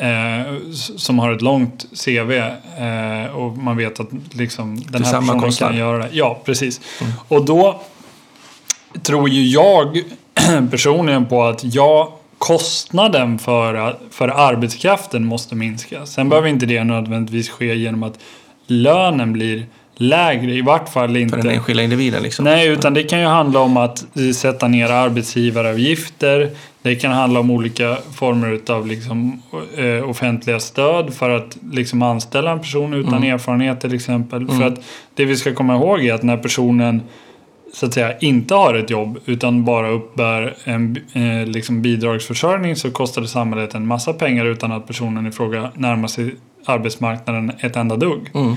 [0.00, 0.54] eh,
[0.96, 5.70] som har ett långt CV eh, och man vet att liksom, den här personen kostnad.
[5.70, 6.08] kan göra det.
[6.12, 6.80] Ja, precis.
[7.28, 7.80] Och då
[9.02, 10.02] tror ju jag
[10.70, 16.06] personligen på att ja, kostnaden för, för arbetskraften måste minska.
[16.06, 18.18] Sen behöver inte det nödvändigtvis ske genom att
[18.72, 19.66] lönen blir
[19.96, 21.36] lägre, i vart fall inte.
[21.36, 22.44] För den enskilda individen liksom.
[22.44, 26.50] Nej, utan det kan ju handla om att eh, sätta ner arbetsgivaravgifter.
[26.82, 29.42] Det kan handla om olika former av liksom,
[29.76, 33.34] eh, offentliga stöd för att liksom, anställa en person utan Mm.
[33.34, 34.48] erfarenhet till exempel.
[34.48, 34.80] För att
[35.14, 37.02] det vi ska komma ihåg är att när personen
[37.72, 42.90] så att säga inte har ett jobb utan bara uppbär en eh, liksom bidragsförsörjning så
[42.90, 47.76] kostar det samhället en massa pengar utan att personen i fråga närmar sig arbetsmarknaden ett
[47.76, 48.30] enda dugg.
[48.34, 48.56] Mm.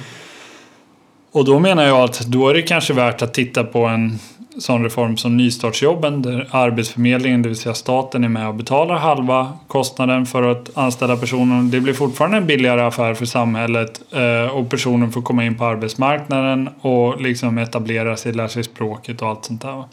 [1.32, 4.20] Och då menar jag att då är det kanske värt att titta på en
[4.58, 9.54] sån reform som nystartsjobben där Arbetsförmedlingen, det vill säga staten, är med och betalar halva
[9.68, 11.72] kostnaden för att anställa personen.
[11.72, 15.66] Det blir fortfarande en billigare affär för samhället eh, och personen får komma in på
[15.66, 19.84] arbetsmarknaden och liksom etablera sig, lära sig språket och allt sånt där.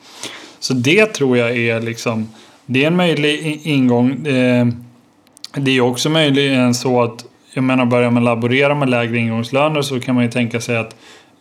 [0.60, 2.28] Så det tror jag är liksom,
[2.66, 4.26] det är en möjlig ingång.
[4.26, 4.66] Eh,
[5.54, 10.00] det är också möjligen så att, jag menar börjar man laborera med lägre ingångslöner så
[10.00, 10.96] kan man ju tänka sig att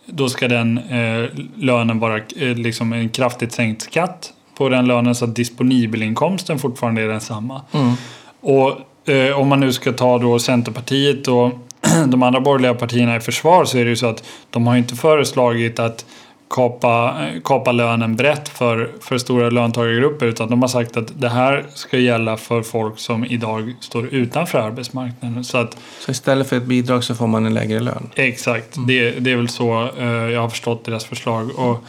[0.06, 5.14] då ska den eh, lönen vara eh, liksom en kraftigt sänkt skatt på den lönen
[5.14, 7.62] så att disponibelinkomsten fortfarande är densamma.
[7.72, 7.92] Mm.
[8.40, 11.52] Och eh, om man nu ska ta då Centerpartiet och
[12.08, 14.94] de andra borgerliga partierna i försvar så är det ju så att de har inte
[14.94, 16.04] föreslagit att
[16.52, 21.64] kapa, kapa lönen brett för, för stora löntagargrupper utan de har sagt att det här
[21.74, 25.44] ska gälla för folk som idag står utanför arbetsmarknaden.
[25.44, 28.10] Så att Så istället för ett bidrag så får man en lägre lön.
[28.14, 31.50] Exakt, det, det är väl så eh, jag har förstått deras förslag.
[31.56, 31.84] Och,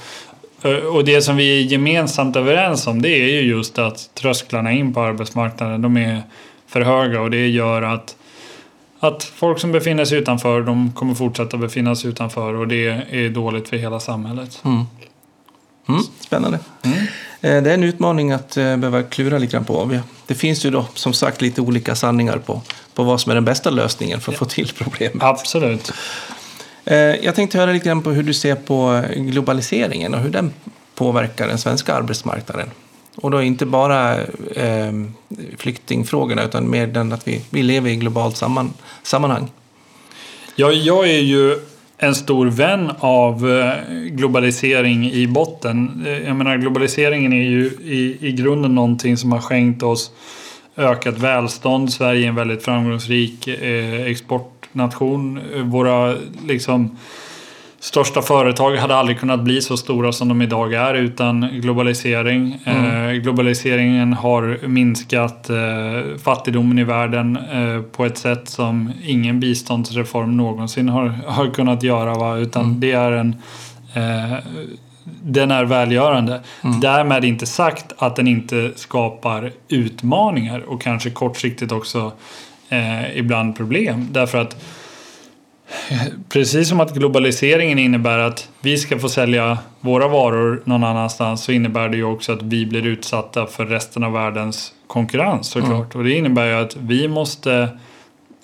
[0.70, 4.72] eh, och det som vi är gemensamt överens om det är ju just att trösklarna
[4.72, 6.22] in på arbetsmarknaden de är
[6.68, 8.16] för höga och det gör att,
[9.08, 13.30] att folk som befinner sig utanför de kommer fortsätta befinna sig utanför och det är
[13.30, 14.62] dåligt för hela samhället.
[14.66, 14.86] Mm.
[15.90, 16.02] Mm.
[16.20, 16.60] Spännande.
[16.84, 16.98] Mm.
[17.42, 20.00] Eh, Det är en utmaning att eh, behöva klura lite grann på.
[20.28, 22.62] Det finns ju då som sagt lite olika sanningar på,
[22.94, 25.24] på vad som är den bästa lösningen för att få till problemet.
[25.24, 25.92] Absolut.
[26.86, 30.54] Eh, Jag tänkte höra lite grann på hur du ser på globaliseringen och hur den
[30.96, 32.70] påverkar den svenska arbetsmarknaden.
[33.16, 34.22] Och då inte bara
[34.56, 34.92] eh,
[35.58, 39.52] flyktingfrågorna utan mer den att vi, vi lever i globalt samman, sammanhang.
[40.56, 41.60] Ja, jag är ju
[41.98, 43.74] en stor vän av eh,
[44.10, 46.04] globalisering i botten.
[46.08, 50.12] Eh, jag menar, globaliseringen är ju i, i grunden någonting som har skänkt oss
[50.78, 51.94] ökat välstånd.
[51.94, 55.40] Sverige är en väldigt framgångsrik eh, exportnation.
[55.56, 56.16] Eh, våra
[56.48, 56.98] liksom,
[57.84, 62.60] största företag hade aldrig kunnat bli så stora som de idag är utan globalisering.
[62.66, 70.38] Eh, globaliseringen har minskat eh, fattigdomen i världen eh, på ett sätt som ingen biståndsreform
[70.38, 72.14] någonsin har, har kunnat göra.
[72.14, 72.38] Va?
[72.38, 73.36] Utan det är en
[73.94, 74.38] eh,
[75.24, 76.42] den är välgörande.
[76.64, 76.80] Mm.
[76.80, 82.12] Därmed inte sagt att den inte skapar utmaningar och kanske kortsiktigt också
[82.70, 84.08] eh, ibland problem.
[84.12, 84.64] Därför att
[86.30, 91.52] Precis som att globaliseringen innebär att vi ska få sälja våra varor någon annanstans så
[91.52, 95.94] innebär det ju också att vi blir utsatta för resten av världens konkurrens såklart.
[95.94, 95.98] Mm.
[95.98, 97.54] Och det innebär ju att vi måste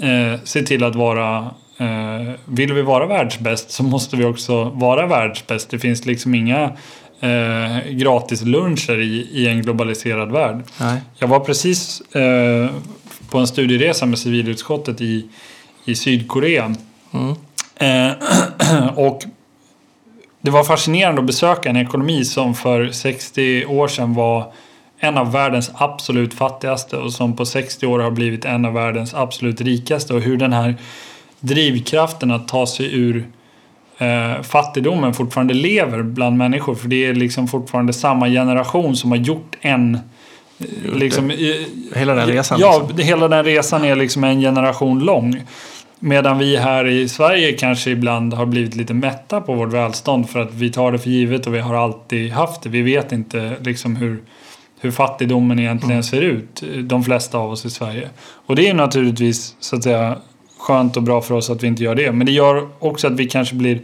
[0.01, 1.37] eh, se till att vara
[1.77, 5.69] eh, vill vi vara världsbäst så måste vi också vara världsbäst.
[5.69, 6.63] Det finns liksom inga
[7.19, 10.63] eh, gratis luncher i, i en globaliserad värld.
[10.79, 11.01] Nej.
[11.17, 12.69] Jag var precis eh,
[13.29, 15.25] på en studieresa med civilutskottet i,
[15.85, 16.75] i Sydkorea
[17.11, 17.35] Mm.
[17.75, 19.23] Eh, och
[20.41, 24.53] det var fascinerande att besöka en ekonomi som för 60 år sedan var
[24.99, 29.13] en av världens absolut fattigaste och som på 60 år har blivit en av världens
[29.13, 30.75] absolut rikaste och hur den här
[31.39, 33.27] drivkraften att ta sig ur
[33.97, 39.17] eh, fattigdomen fortfarande lever bland människor för det är liksom fortfarande samma generation som har
[39.17, 39.99] gjort en
[40.93, 41.31] Liksom,
[41.95, 42.59] hela den resan?
[42.59, 43.05] Ja, liksom.
[43.05, 45.43] hela den resan är liksom en generation lång.
[45.99, 50.39] Medan vi här i Sverige kanske ibland har blivit lite mätta på vårt välstånd för
[50.39, 52.69] att vi tar det för givet och vi har alltid haft det.
[52.69, 54.23] Vi vet inte liksom hur,
[54.79, 56.03] hur fattigdomen egentligen mm.
[56.03, 58.09] ser ut, de flesta av oss i Sverige.
[58.45, 60.17] Och det är naturligtvis så att säga
[60.59, 62.11] skönt och bra för oss att vi inte gör det.
[62.11, 63.81] Men det gör också att vi kanske blir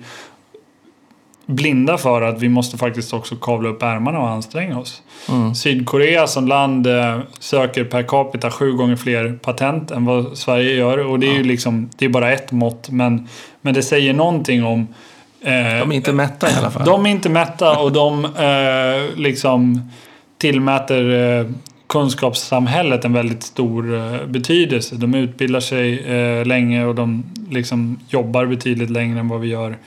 [1.46, 5.02] blinda för att vi måste faktiskt också kavla upp ärmarna och anstränga oss.
[5.30, 5.56] Mm.
[5.56, 10.98] Sydkorea som land eh, söker per capita sju gånger fler patent än vad Sverige gör.
[10.98, 12.90] Och det är ju liksom, det är bara ett mått.
[12.90, 13.28] Men,
[13.62, 14.88] men det säger någonting om...
[15.42, 16.86] Eh, de är inte mätta i alla fall.
[16.86, 19.92] De är inte mätta och de eh, liksom
[20.38, 21.48] tillmäter eh,
[21.88, 24.96] kunskapssamhället en väldigt stor eh, betydelse.
[24.96, 29.78] De utbildar sig eh, länge och de liksom jobbar betydligt längre än vad vi gör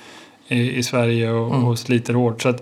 [0.48, 1.64] i, i Sverige och, mm.
[1.64, 2.42] och, sliter hårt.
[2.42, 2.54] Så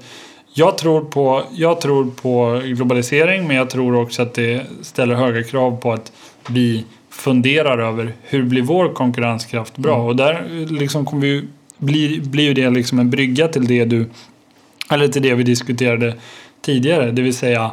[0.54, 5.42] jag, tror på, jag tror på globalisering men jag tror också att det ställer höga
[5.42, 6.12] krav på att
[6.48, 9.94] vi funderar över hur blir vår konkurrenskraft bra?
[9.94, 10.06] Mm.
[10.06, 11.44] Och där liksom kommer vi,
[11.78, 14.06] blir, blir det liksom en brygga till det du
[14.90, 16.14] eller till det vi diskuterade
[16.62, 17.70] tidigare, det vill säga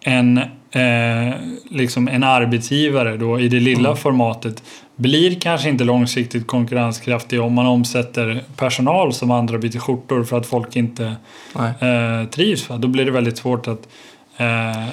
[0.00, 0.38] en,
[0.70, 1.34] eh,
[1.70, 3.96] liksom en arbetsgivare då i det lilla mm.
[3.96, 4.62] formatet
[5.02, 10.46] blir kanske inte långsiktigt konkurrenskraftig om man omsätter personal som andra byter skjortor för att
[10.46, 11.16] folk inte
[11.56, 12.68] eh, trivs.
[12.78, 13.88] Då blir det väldigt svårt att,
[14.36, 14.88] eh,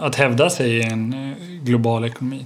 [0.00, 2.44] att hävda sig i en eh, global ekonomi.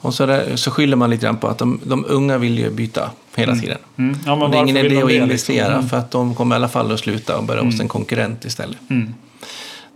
[0.00, 2.70] Och så, där, så skyller man lite grann på att de, de unga vill ju
[2.70, 3.62] byta hela mm.
[3.62, 3.78] tiden.
[3.96, 4.16] Mm.
[4.26, 5.22] Ja, men det är ingen idé att liksom?
[5.22, 5.88] investera liksom?
[5.88, 7.84] för att de kommer i alla fall att sluta och börja hos mm.
[7.84, 8.78] en konkurrent istället.
[8.90, 9.14] Mm.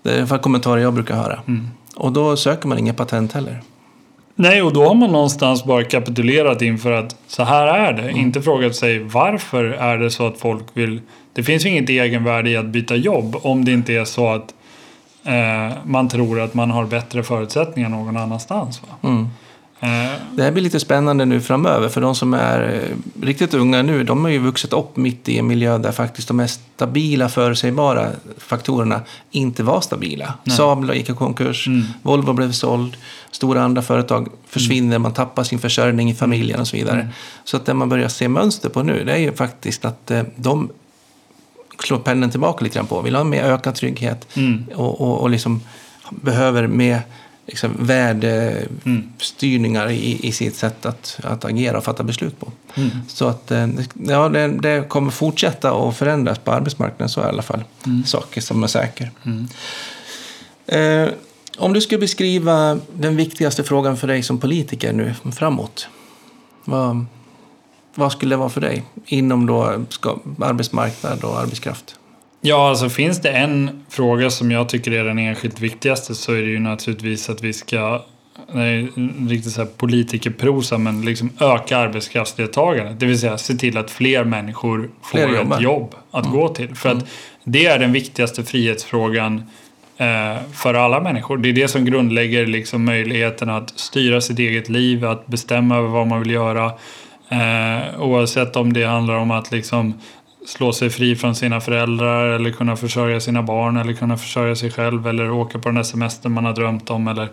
[0.02, 1.40] Det är kommentarer jag brukar höra.
[1.46, 1.68] Mm.
[1.96, 3.62] Och då söker man inga patent heller.
[4.38, 8.02] Nej, och då har man någonstans bara kapitulerat inför att så här är det.
[8.02, 8.16] Mm.
[8.16, 11.00] Inte frågat sig varför är det så att folk vill...
[11.32, 14.54] Det finns ju inget egenvärde i att byta jobb om det inte är så att
[15.24, 18.82] eh, man tror att man har bättre förutsättningar någon annanstans.
[18.82, 19.08] Va?
[19.08, 19.28] Mm.
[20.32, 24.04] Det här blir lite spännande nu framöver för de som är eh, riktigt unga nu,
[24.04, 28.10] de har ju vuxit upp mitt i en miljö där faktiskt de mest stabila förutsägbara
[28.38, 29.00] faktorerna
[29.30, 30.34] inte var stabila.
[30.44, 30.56] Nej.
[30.56, 31.84] Saab gick i konkurs, mm.
[32.02, 32.96] Volvo blev såld,
[33.30, 35.02] stora andra företag försvinner, mm.
[35.02, 37.00] man tappar sin försörjning i familjen och så vidare.
[37.00, 37.12] Mm.
[37.44, 40.22] Så att det man börjar se mönster på nu, det är ju faktiskt att eh,
[40.36, 40.70] de
[41.84, 44.64] slår pendeln tillbaka lite grann på, vill ha mer ökad trygghet mm.
[44.74, 45.60] och, och, och liksom
[46.10, 47.02] behöver mer
[47.46, 49.96] liksom, värdestyrningar mm.
[49.96, 52.52] i, i sitt sätt att, att agera och fatta beslut på.
[52.74, 52.90] Mm.
[53.08, 57.28] Så att eh, ja, det, det, kommer fortsätta att förändras på arbetsmarknaden, så är i
[57.28, 58.04] alla fall mm.
[58.04, 59.06] saker som är säkra.
[59.22, 59.48] Mm.
[60.66, 61.08] Eh,
[61.58, 65.88] om du skulle beskriva den viktigaste frågan för dig som politiker nu framåt,
[66.64, 67.06] vad,
[67.94, 71.96] vad skulle det vara för dig inom då ska, arbetsmarknad och arbetskraft?
[72.46, 76.42] Ja, alltså finns det en fråga som jag tycker är den enskilt viktigaste så är
[76.42, 78.02] det ju naturligtvis att vi ska
[78.52, 78.88] nej,
[79.28, 83.00] riktigt så här politikerprosa, men liksom öka arbetskraftsdeltagandet.
[83.00, 85.56] Det vill säga se till att fler människor fler får jobbar.
[85.56, 86.38] ett jobb att mm.
[86.38, 86.74] gå till.
[86.74, 87.06] För att mm.
[87.44, 89.42] det är den viktigaste frihetsfrågan
[89.96, 91.36] eh, för alla människor.
[91.36, 95.88] Det är det som grundlägger liksom möjligheten att styra sitt eget liv, att bestämma över
[95.88, 96.72] vad man vill göra.
[97.28, 99.94] Eh, oavsett om det handlar om att liksom
[100.46, 104.70] slå sig fri från sina föräldrar eller kunna försörja sina barn eller kunna försörja sig
[104.70, 107.28] själv eller åka på den där semestern man har drömt om eller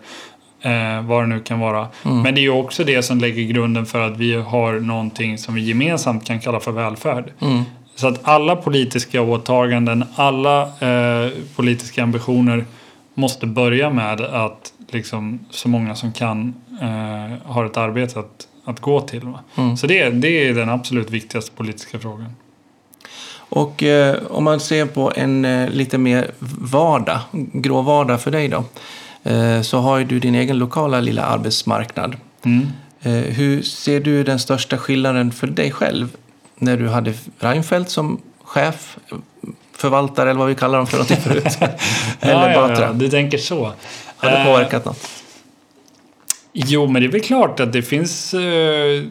[0.62, 1.88] eh, vad det nu kan vara.
[2.06, 2.22] Mm.
[2.22, 5.56] Men det är ju också det som lägger grunden för att vi har någonting som
[5.56, 7.32] vi gemensamt kan kalla för välfärd.
[7.40, 7.64] Mm.
[7.96, 12.66] Så att alla politiska åtaganden, alla eh, politiska ambitioner
[13.14, 18.80] måste börja med att liksom, så många som kan eh, har ett arbete att, att
[18.80, 19.22] gå till.
[19.56, 19.78] Mm.
[19.78, 22.36] Så det, det är den absolut viktigaste politiska frågan.
[23.56, 26.32] Och eh, om man ser på en eh, lite mer
[26.72, 28.64] vardag, grå vardag för dig då,
[29.24, 32.16] eh, så har ju du din egen lokala lilla arbetsmarknad.
[32.46, 32.68] Mm.
[33.02, 36.10] Eh, hur ser du den största skillnaden för dig själv
[36.56, 38.98] när du hade Reinfeldt som chef,
[39.72, 41.58] förvaltare eller vad vi kallar dem för någonting förut?
[42.20, 42.86] eller ja, Batra?
[42.86, 43.72] ja, du tänker så.
[44.18, 45.10] Har det Eh, påverkat något?
[46.54, 49.04] Jo, men det är väl klart att det finns eh,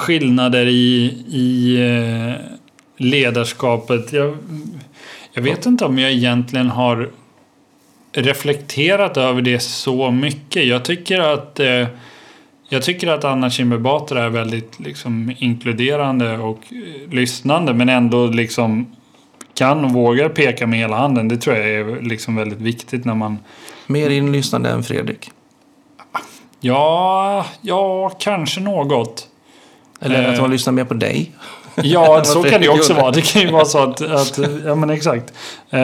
[0.00, 2.34] skillnader i, i eh,
[2.96, 4.12] ledarskapet.
[4.12, 4.36] Jag,
[5.32, 7.10] jag vet inte om jag egentligen har
[8.12, 10.66] reflekterat över det så mycket.
[10.66, 11.86] Jag tycker att eh,
[12.68, 18.26] jag tycker att Anna Kinberg Batra är väldigt liksom, inkluderande och eh, lyssnande men ändå
[18.26, 18.96] liksom
[19.54, 21.28] kan och vågar peka med hela handen.
[21.28, 23.38] Det tror jag är liksom väldigt viktigt när man
[23.90, 25.30] Mer inlyssnande än Fredrik?
[26.60, 29.28] Ja, ja, kanske något.
[30.00, 30.32] Eller Eh.
[30.34, 31.30] att man lyssnar mer på dig?
[31.82, 33.10] Ja, så kan det ju också vara.
[33.10, 35.32] Det kan ju vara så att, att ja men exakt.
[35.70, 35.80] Eh,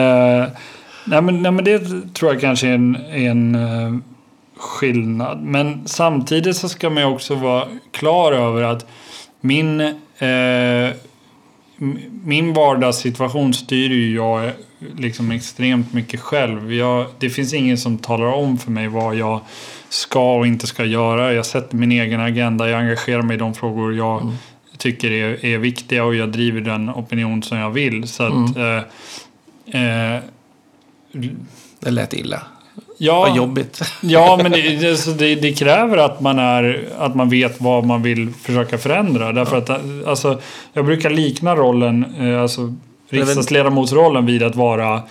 [1.05, 1.79] nej, men, nej men det
[2.13, 3.93] tror jag kanske är en, en eh,
[4.59, 5.41] skillnad.
[5.41, 8.85] Men samtidigt så ska man ju också vara klar över att
[9.41, 9.87] min, eh,
[10.19, 14.51] m- min vardagssituation styr ju jag
[14.97, 16.73] liksom extremt mycket själv.
[16.73, 19.39] Jag, det finns ingen som talar om för mig vad jag
[19.89, 21.33] ska och inte ska göra.
[21.33, 24.33] Jag sätter min egen agenda, jag engagerar mig i de frågor jag Mm.
[24.77, 28.07] tycker är, är viktiga och jag driver den opinion som jag vill.
[28.07, 28.83] Så att, Mm.
[29.71, 30.21] eh, eh,
[31.79, 32.41] Det lät illa.
[32.97, 33.81] ja, Vad jobbigt.
[34.01, 38.33] Ja, men det, det, det, kräver att man, är, att man vet vad man vill
[38.33, 39.31] försöka förändra.
[39.33, 39.69] Därför att
[40.07, 40.41] alltså,
[40.73, 42.73] jag brukar likna rollen, eh, alltså
[43.09, 45.01] riksdagsledamotsrollen vid att vara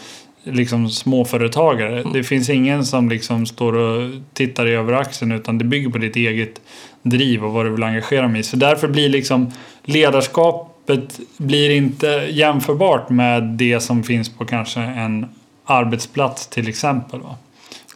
[0.47, 2.05] liksom småföretagare.
[2.13, 5.99] Det finns ingen som liksom står och tittar i över axeln utan det bygger på
[5.99, 6.61] ditt eget
[7.03, 8.43] driv och vad du vill engagera dig i.
[8.43, 9.53] Så därför blir liksom
[9.85, 15.27] ledarskapet blir inte jämförbart med det som finns på kanske en
[15.65, 17.21] arbetsplats till exempel.
[17.21, 17.37] Va?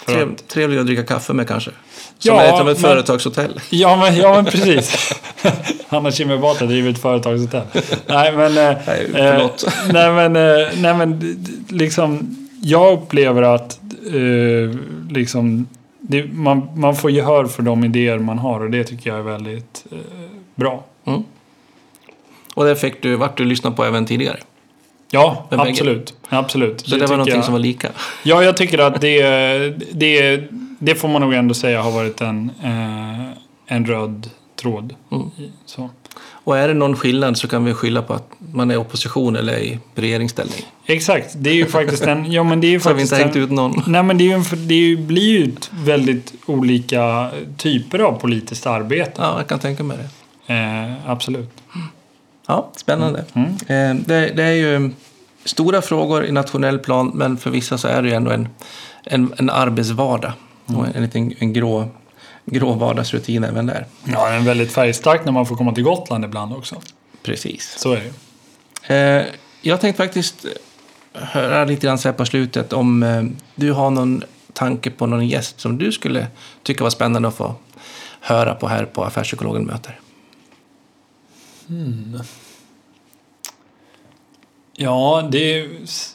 [0.06, 1.70] Trev, att- trevlig att dricka kaffe med kanske.
[2.18, 3.60] Som Ja, är som ett men- företagshotell.
[3.70, 5.12] Ja men, ja, men precis.
[5.88, 7.62] Hanna Kinberg Batra driver ett företagshotell.
[8.06, 8.58] Nej men...
[8.58, 9.64] eh, Nej, eh, förlåt.
[9.92, 11.20] nej men, eh, nej men
[11.68, 12.36] liksom...
[12.62, 13.80] Jag upplever att
[14.14, 14.78] eh,
[15.10, 15.66] liksom...
[16.00, 19.22] Det, man, man får gehör för de idéer man har och det tycker jag är
[19.22, 19.98] väldigt eh,
[20.54, 20.84] bra.
[21.04, 21.22] Mm.
[22.54, 24.38] Och det fick du, vart du lyssnat på även tidigare.
[25.10, 26.14] Ja, bägge- absolut.
[26.28, 26.80] absolut.
[26.80, 27.88] Så det, var tycker någonting jag, som var lika.
[28.22, 29.22] Ja, jag tycker att det,
[29.92, 30.42] det,
[30.78, 34.30] det får man nog ändå säga har varit en, eh, en röd
[34.62, 34.94] tråd.
[35.12, 35.30] Mm.
[35.66, 35.90] Så.
[36.44, 39.36] Och är det någon skillnad så kan vi skylla på att man är i opposition
[39.36, 40.60] eller i regeringsställning.
[40.86, 42.32] Exakt, det är ju faktiskt en...
[42.32, 43.82] Ja, men det är ju Så har vi faktiskt inte hängt ut någon.
[43.86, 45.52] Nej, men det, ju en, det blir ju
[45.84, 49.12] väldigt olika typer av politiskt arbete.
[49.16, 50.54] Ja, jag kan tänka mig det.
[50.54, 51.50] Eh, absolut.
[52.50, 53.24] Ja, spännande.
[53.32, 53.50] Mm.
[53.50, 54.90] Eh, det, det är ju
[55.44, 58.48] stora frågor i nationell plan, men för vissa så är det ju ändå en,
[59.04, 60.32] en, en arbetsvardag.
[60.66, 61.88] Och en liten en grå,
[62.44, 63.86] grå vardagsrutin även där.
[64.04, 66.76] Ja, den är väldigt färgstark när man får komma till Gotland ibland också.
[67.22, 67.74] Precis.
[67.78, 68.96] Så är det ju.
[68.96, 69.26] Eh,
[69.62, 70.46] jag tänkte faktiskt
[71.12, 73.22] höra lite grann så här på slutet om eh,
[73.54, 74.22] du har någon
[74.52, 76.26] tanke på någon gäst som du skulle
[76.62, 77.54] tycka var spännande att få
[78.20, 80.00] höra på här på Affärspsykologen möter.
[84.76, 85.68] Ja, det är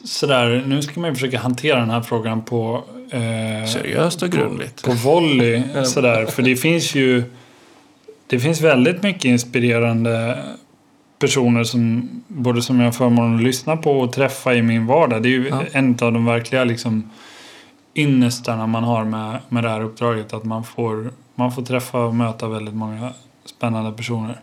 [0.06, 0.64] sådär.
[0.66, 2.84] Nu ska man ju försöka hantera den här frågan på...
[3.10, 4.84] Eh, Seriöst och grundligt.
[4.84, 6.26] på volley sådär.
[6.26, 7.22] För det finns ju
[8.26, 10.42] det finns väldigt mycket inspirerande
[11.18, 15.22] personer som både som jag har förmånen att lyssna på och träffa i min vardag.
[15.22, 15.62] Det är ju Ja.
[15.72, 17.10] en av de verkliga liksom
[17.94, 20.32] ynnestarna man har med, med det här uppdraget.
[20.32, 23.12] Att man får, man får träffa och möta väldigt många
[23.44, 24.40] spännande personer.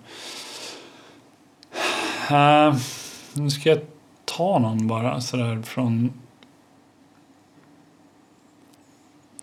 [2.31, 2.75] Uh,
[3.33, 3.79] nu ska jag
[4.25, 6.11] ta någon bara sådär från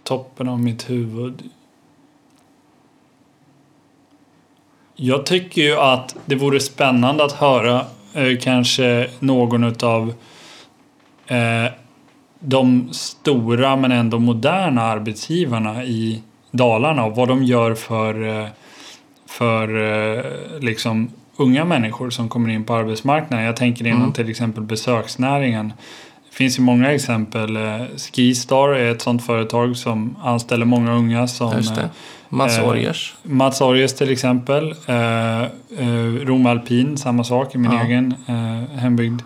[0.03, 1.51] toppen av mitt huvud.
[4.97, 10.15] Jag tycker ju att det vore spännande att höra eh, kanske någon utav
[11.27, 11.73] eh,
[12.41, 18.49] de stora men ändå moderna arbetsgivarna i Dalarna och vad de gör för, eh,
[19.27, 20.25] för eh,
[20.61, 21.11] liksom
[21.41, 23.47] unga människor som kommer in på arbetsmarknaden.
[23.47, 24.13] Jag tänker inom Mm.
[24.13, 25.73] till exempel besöksnäringen.
[26.31, 27.57] Det finns ju många exempel.
[27.57, 27.63] Eh,
[28.15, 31.89] Skistar är ett sådant företag som anställer många unga som Just det.
[32.29, 33.15] Mats eh, Orgers.
[33.23, 34.75] Mats Orjes till exempel.
[34.87, 35.47] Eh, eh,
[36.23, 37.83] Rom Alpin, samma sak i min Ja.
[37.85, 39.21] egen eh, hembygd.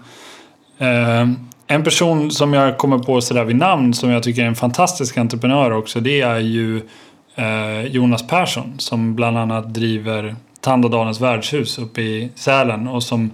[0.79, 1.29] Eh,
[1.67, 5.17] en person som jag kommer på sådär vid namn som jag tycker är en fantastisk
[5.19, 6.01] entreprenör också.
[6.01, 6.83] Det är ju
[7.35, 13.31] eh, Jonas Persson som bland annat driver Tandådalens värdshus uppe i Sälen och som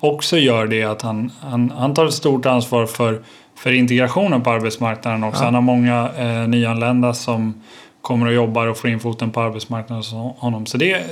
[0.00, 3.22] också gör det att han, han, han tar ett stort ansvar för,
[3.56, 5.40] för integrationen på arbetsmarknaden också.
[5.40, 5.44] Ja.
[5.44, 7.62] Han har många eh, nyanlända som
[8.00, 10.66] kommer och jobbar och får in foten på arbetsmarknaden hos honom.
[10.66, 11.02] Så det,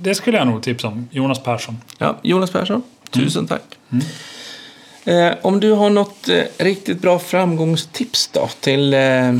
[0.00, 1.08] det skulle jag nog tipsa om.
[1.10, 1.78] Jonas Persson.
[1.98, 3.62] Ja, Jonas Persson, tusen tack.
[3.90, 4.04] Mm.
[5.04, 9.34] Eh, om du har något eh, riktigt bra framgångstips då till eh,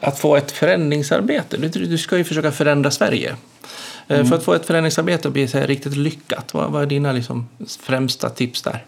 [0.00, 1.56] att få ett förändringsarbete.
[1.56, 3.36] Du, du ska ju försöka förändra Sverige.
[4.10, 7.12] Eh, För att få ett förändringsarbete att bli så riktigt lyckat, vad, vad är dina
[7.12, 7.48] liksom,
[7.80, 8.84] främsta tips där?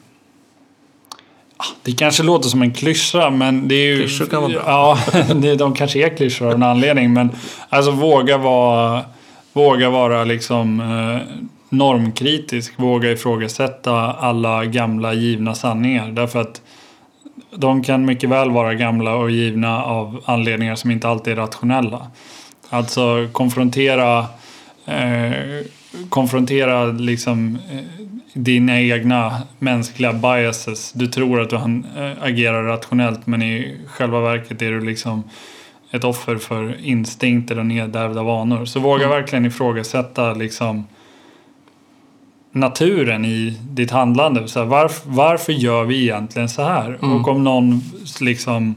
[1.83, 3.97] Det kanske låter som en klyscha men det är ju...
[3.97, 4.63] Klyschor kan vara bra.
[4.67, 7.13] Ja, de kanske är klyschor av en anledning.
[7.13, 7.31] Men
[7.69, 9.05] alltså våga vara,
[9.53, 12.73] våga vara liksom eh, normkritisk.
[12.77, 16.09] Våga ifrågasätta alla gamla givna sanningar.
[16.09, 16.61] Därför att
[17.57, 22.07] de kan mycket väl vara gamla och givna av anledningar som inte alltid är rationella.
[22.69, 24.27] Alltså konfrontera
[24.87, 25.67] eh,
[26.09, 27.81] konfrontera liksom eh,
[28.33, 30.93] dina egna mänskliga biases.
[30.93, 35.25] Du tror att du eh, agerar rationellt men i själva verket är du liksom
[35.91, 38.65] ett offer för instinkter och nedärvda vanor.
[38.65, 40.87] Så våga verkligen ifrågasätta liksom
[42.53, 44.49] naturen i ditt handlande.
[44.49, 46.99] Så här, varf, varför gör vi egentligen så här?
[47.05, 47.81] Och om någon
[48.21, 48.75] liksom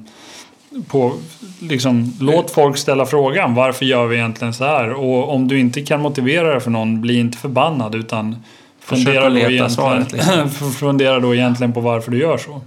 [0.87, 1.13] på,
[1.59, 4.93] liksom, låt folk ställa frågan varför gör vi egentligen så här?
[4.93, 8.35] Och om du inte kan motivera det för någon, bli inte förbannad utan
[8.79, 10.49] Försök fundera då, leta egentligen, svaret, liksom.
[10.79, 12.61] fundera då egentligen på varför du gör så.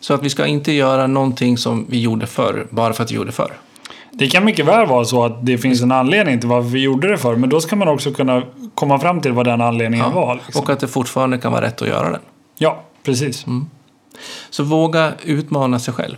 [0.00, 3.14] Så att vi ska inte göra någonting som vi gjorde förr, bara för att vi
[3.14, 3.52] gjorde förr.
[4.10, 7.08] Det kan mycket väl vara så att det finns en anledning till varför vi gjorde
[7.08, 8.42] det för men då ska man också kunna
[8.74, 10.34] komma fram till vad den anledningen var.
[10.34, 10.62] Liksom.
[10.62, 12.20] Och att det fortfarande kan vara rätt att göra den.
[12.58, 13.46] Ja, precis.
[14.50, 16.16] Så våga utmana sig själv.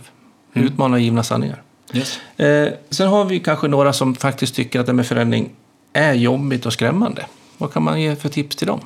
[0.53, 1.61] Utmana givna sanningar.
[1.93, 2.19] Yes.
[2.37, 5.49] Eh, sen har vi kanske några som faktiskt tycker att det med förändring
[5.93, 7.25] är jobbigt och skrämmande.
[7.57, 8.79] Vad kan man ge för tips till dem?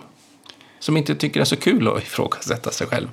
[0.80, 3.07] Som inte tycker det är så kul att ifrågasätta sig själv.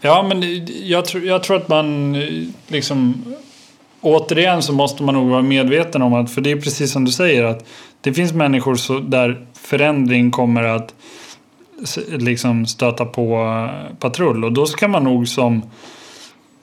[0.00, 3.24] Ja, men jag tror, jag tror att man eh, liksom...
[4.00, 7.12] Återigen så måste man nog vara medveten om att, för det är precis som du
[7.12, 7.66] säger, att
[8.00, 10.94] det finns människor så, där förändring kommer att
[12.08, 14.44] liksom stöta på eh, patrull.
[14.44, 15.62] Och då ska man nog som,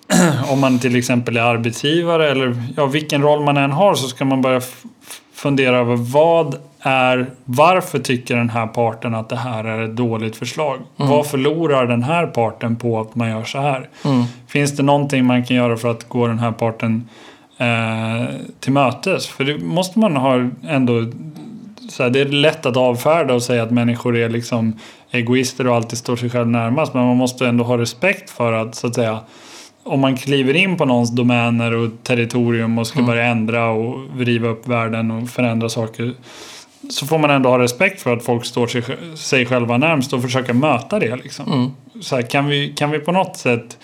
[0.49, 4.25] om man till exempel är arbetsgivare eller ja, vilken roll man än har, så ska
[4.25, 4.61] man börja
[5.33, 10.35] fundera över vad är, varför tycker den här parten att det här är ett dåligt
[10.35, 10.79] förslag?
[10.95, 13.89] Vad förlorar den här parten på att man gör så här?
[14.47, 17.09] Finns det någonting man kan göra för att gå den här parten
[17.57, 19.27] eh, till mötes?
[19.27, 21.11] För det måste man ha ändå
[21.89, 24.79] så här, det är lätt att avfärda och säga att människor är liksom
[25.11, 26.93] egoister och alltid står sig själv närmast.
[26.93, 29.19] Men man måste ändå ha respekt för att, så att säga,
[29.83, 34.47] om man kliver in på någons domäner och territorium och ska börja ändra och vriva
[34.47, 36.13] upp världen och förändra saker.
[36.89, 38.83] Så får man ändå ha respekt för att folk står sig,
[39.15, 41.15] sig själva närmst och försöka möta det.
[41.15, 41.75] Liksom.
[42.01, 43.77] Så här, kan, vi, kan vi på något sätt...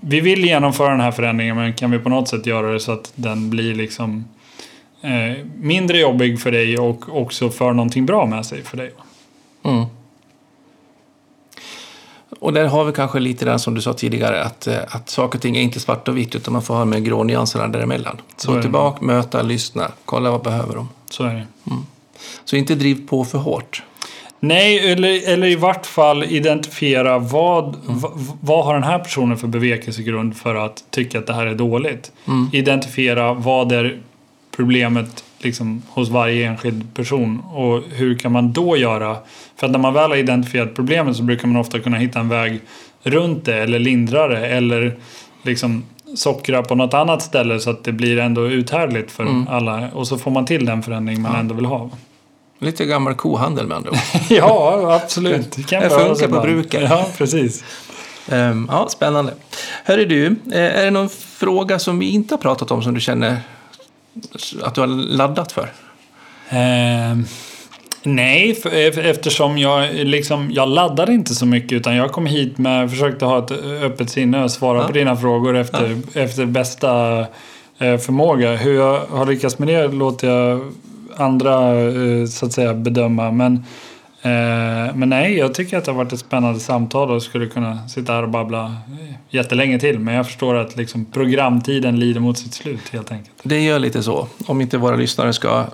[0.00, 2.92] Vi vill genomföra den här förändringen men kan vi på något sätt göra det så
[2.92, 4.24] att den blir liksom
[5.02, 8.92] eh, mindre jobbig för dig och också för någonting bra med sig för dig.
[9.64, 9.84] Mm.
[12.40, 15.38] Och där har vi kanske lite där som du sa tidigare, att, eh, att saker
[15.38, 18.16] och ting är inte svart och vitt, utan man får ha med grånyanserna däremellan.
[18.36, 18.62] Så Gå det.
[18.62, 20.88] tillbaka, möta, lyssna, kolla vad behöver de.
[21.10, 21.46] Så är det.
[22.44, 23.82] Så inte driv på för hårt.
[24.40, 28.08] Nej, eller, eller i vart fall identifiera vad, v,
[28.40, 32.12] vad har den här personen för bevekelsegrund för att tycka att det här är dåligt.
[32.52, 34.00] Identifiera vad är
[34.56, 39.16] problemet liksom, hos varje enskild person och hur kan man då göra?
[39.56, 42.28] För att när man väl har identifierat problemet så brukar man ofta kunna hitta en
[42.28, 42.60] väg
[43.02, 44.96] runt det eller lindra det eller
[45.42, 45.84] liksom
[46.14, 50.18] sockra på något annat ställe så att det blir ändå uthärdligt för alla och så
[50.18, 51.90] får man till den förändring man ändå vill ha.
[52.58, 53.96] Lite gammal kohandel med andra ord.
[54.30, 55.52] Ja, absolut.
[55.52, 56.82] Det kan Det funkar på bruket.
[56.90, 57.64] Ja, precis.
[58.28, 59.34] Ehm, ja, spännande.
[59.84, 63.00] Hörru du, eh, är det någon fråga som vi inte har pratat om som du
[63.00, 63.36] känner
[64.62, 65.68] att du har laddat för?
[66.48, 67.24] Ehm,
[68.02, 68.62] nej,
[69.02, 73.38] eftersom jag liksom, jag laddade inte så mycket utan jag kom hit med, försökte ha
[73.38, 73.50] ett
[73.82, 74.86] öppet sinne och svara Ja.
[74.86, 77.20] på dina frågor efter, efter bästa
[77.78, 78.56] eh, förmåga.
[78.56, 80.72] Hur jag har lyckats med det låter jag
[81.16, 83.30] andra eh, så att säga bedöma.
[83.30, 83.60] Men, eh,
[84.94, 88.12] men nej, jag tycker att det har varit ett spännande samtal och skulle kunna sitta
[88.12, 89.98] här och babbla eh, jättelänge till.
[89.98, 93.36] Men jag förstår att liksom, programtiden lider mot sitt slut helt enkelt.
[93.42, 94.28] Det gör lite så.
[94.46, 95.64] Om inte våra lyssnare ska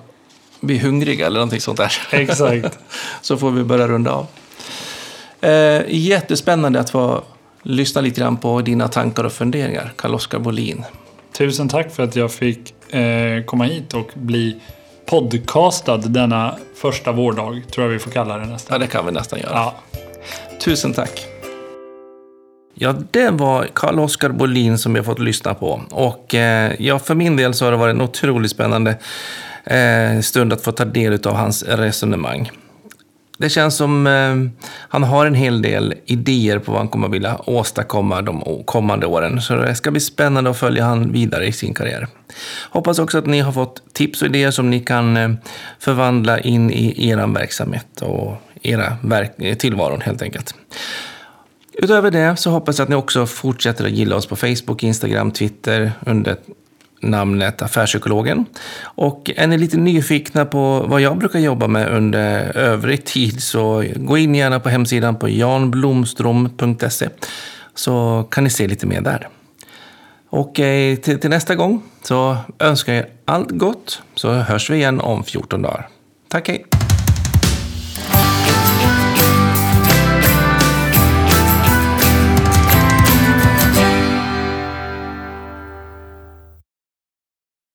[0.61, 1.91] bli hungriga eller någonting sånt där.
[2.11, 2.79] Exakt.
[3.21, 4.27] så får vi börja runda av.
[5.41, 7.23] Eh, jättespännande att få
[7.63, 10.83] lyssna lite grann på dina tankar och funderingar, Carl-Oskar Bolin.
[11.31, 14.55] Tusen tack för att jag fick eh, komma hit och bli
[15.09, 17.61] podcastad denna första vårdag.
[17.71, 18.73] Tror jag vi får kalla det nästan.
[18.75, 19.51] Ja, det kan vi nästan göra.
[19.53, 19.75] Ja.
[20.61, 21.25] Tusen tack.
[22.73, 25.81] Ja, det var Carl-Oskar Bolin som jag fått lyssna på.
[25.91, 28.97] Och eh, ja, för min del så har det varit en otroligt spännande
[29.63, 32.51] eh, stund att få ta del av hans resonemang.
[33.39, 34.35] Det känns som eh,
[34.89, 39.05] han har en hel del idéer på vad han kommer att vilja åstadkomma de kommande
[39.07, 39.41] åren.
[39.41, 42.07] Så det ska bli spännande att följa han vidare i sin karriär.
[42.69, 45.29] Hoppas också att ni har fått tips och idéer som ni kan eh,
[45.79, 50.55] förvandla in i er verksamhet och era verk- tillvaron helt enkelt.
[51.73, 55.31] Utöver det så hoppas jag att ni också fortsätter att gilla oss på Facebook, Instagram,
[55.31, 56.35] Twitter under
[56.99, 58.45] namnet Affärspsykologen.
[58.81, 63.83] Och är ni lite nyfikna på vad jag brukar jobba med under övrig tid så
[63.95, 67.09] gå in gärna på hemsidan på janblomstrom.se
[67.75, 69.27] så kan ni se lite mer där.
[70.29, 74.75] Och eh, till, till nästa gång så önskar jag er allt gott så hörs vi
[74.75, 75.87] igen om 14 dagar.
[76.27, 76.78] Tack hej!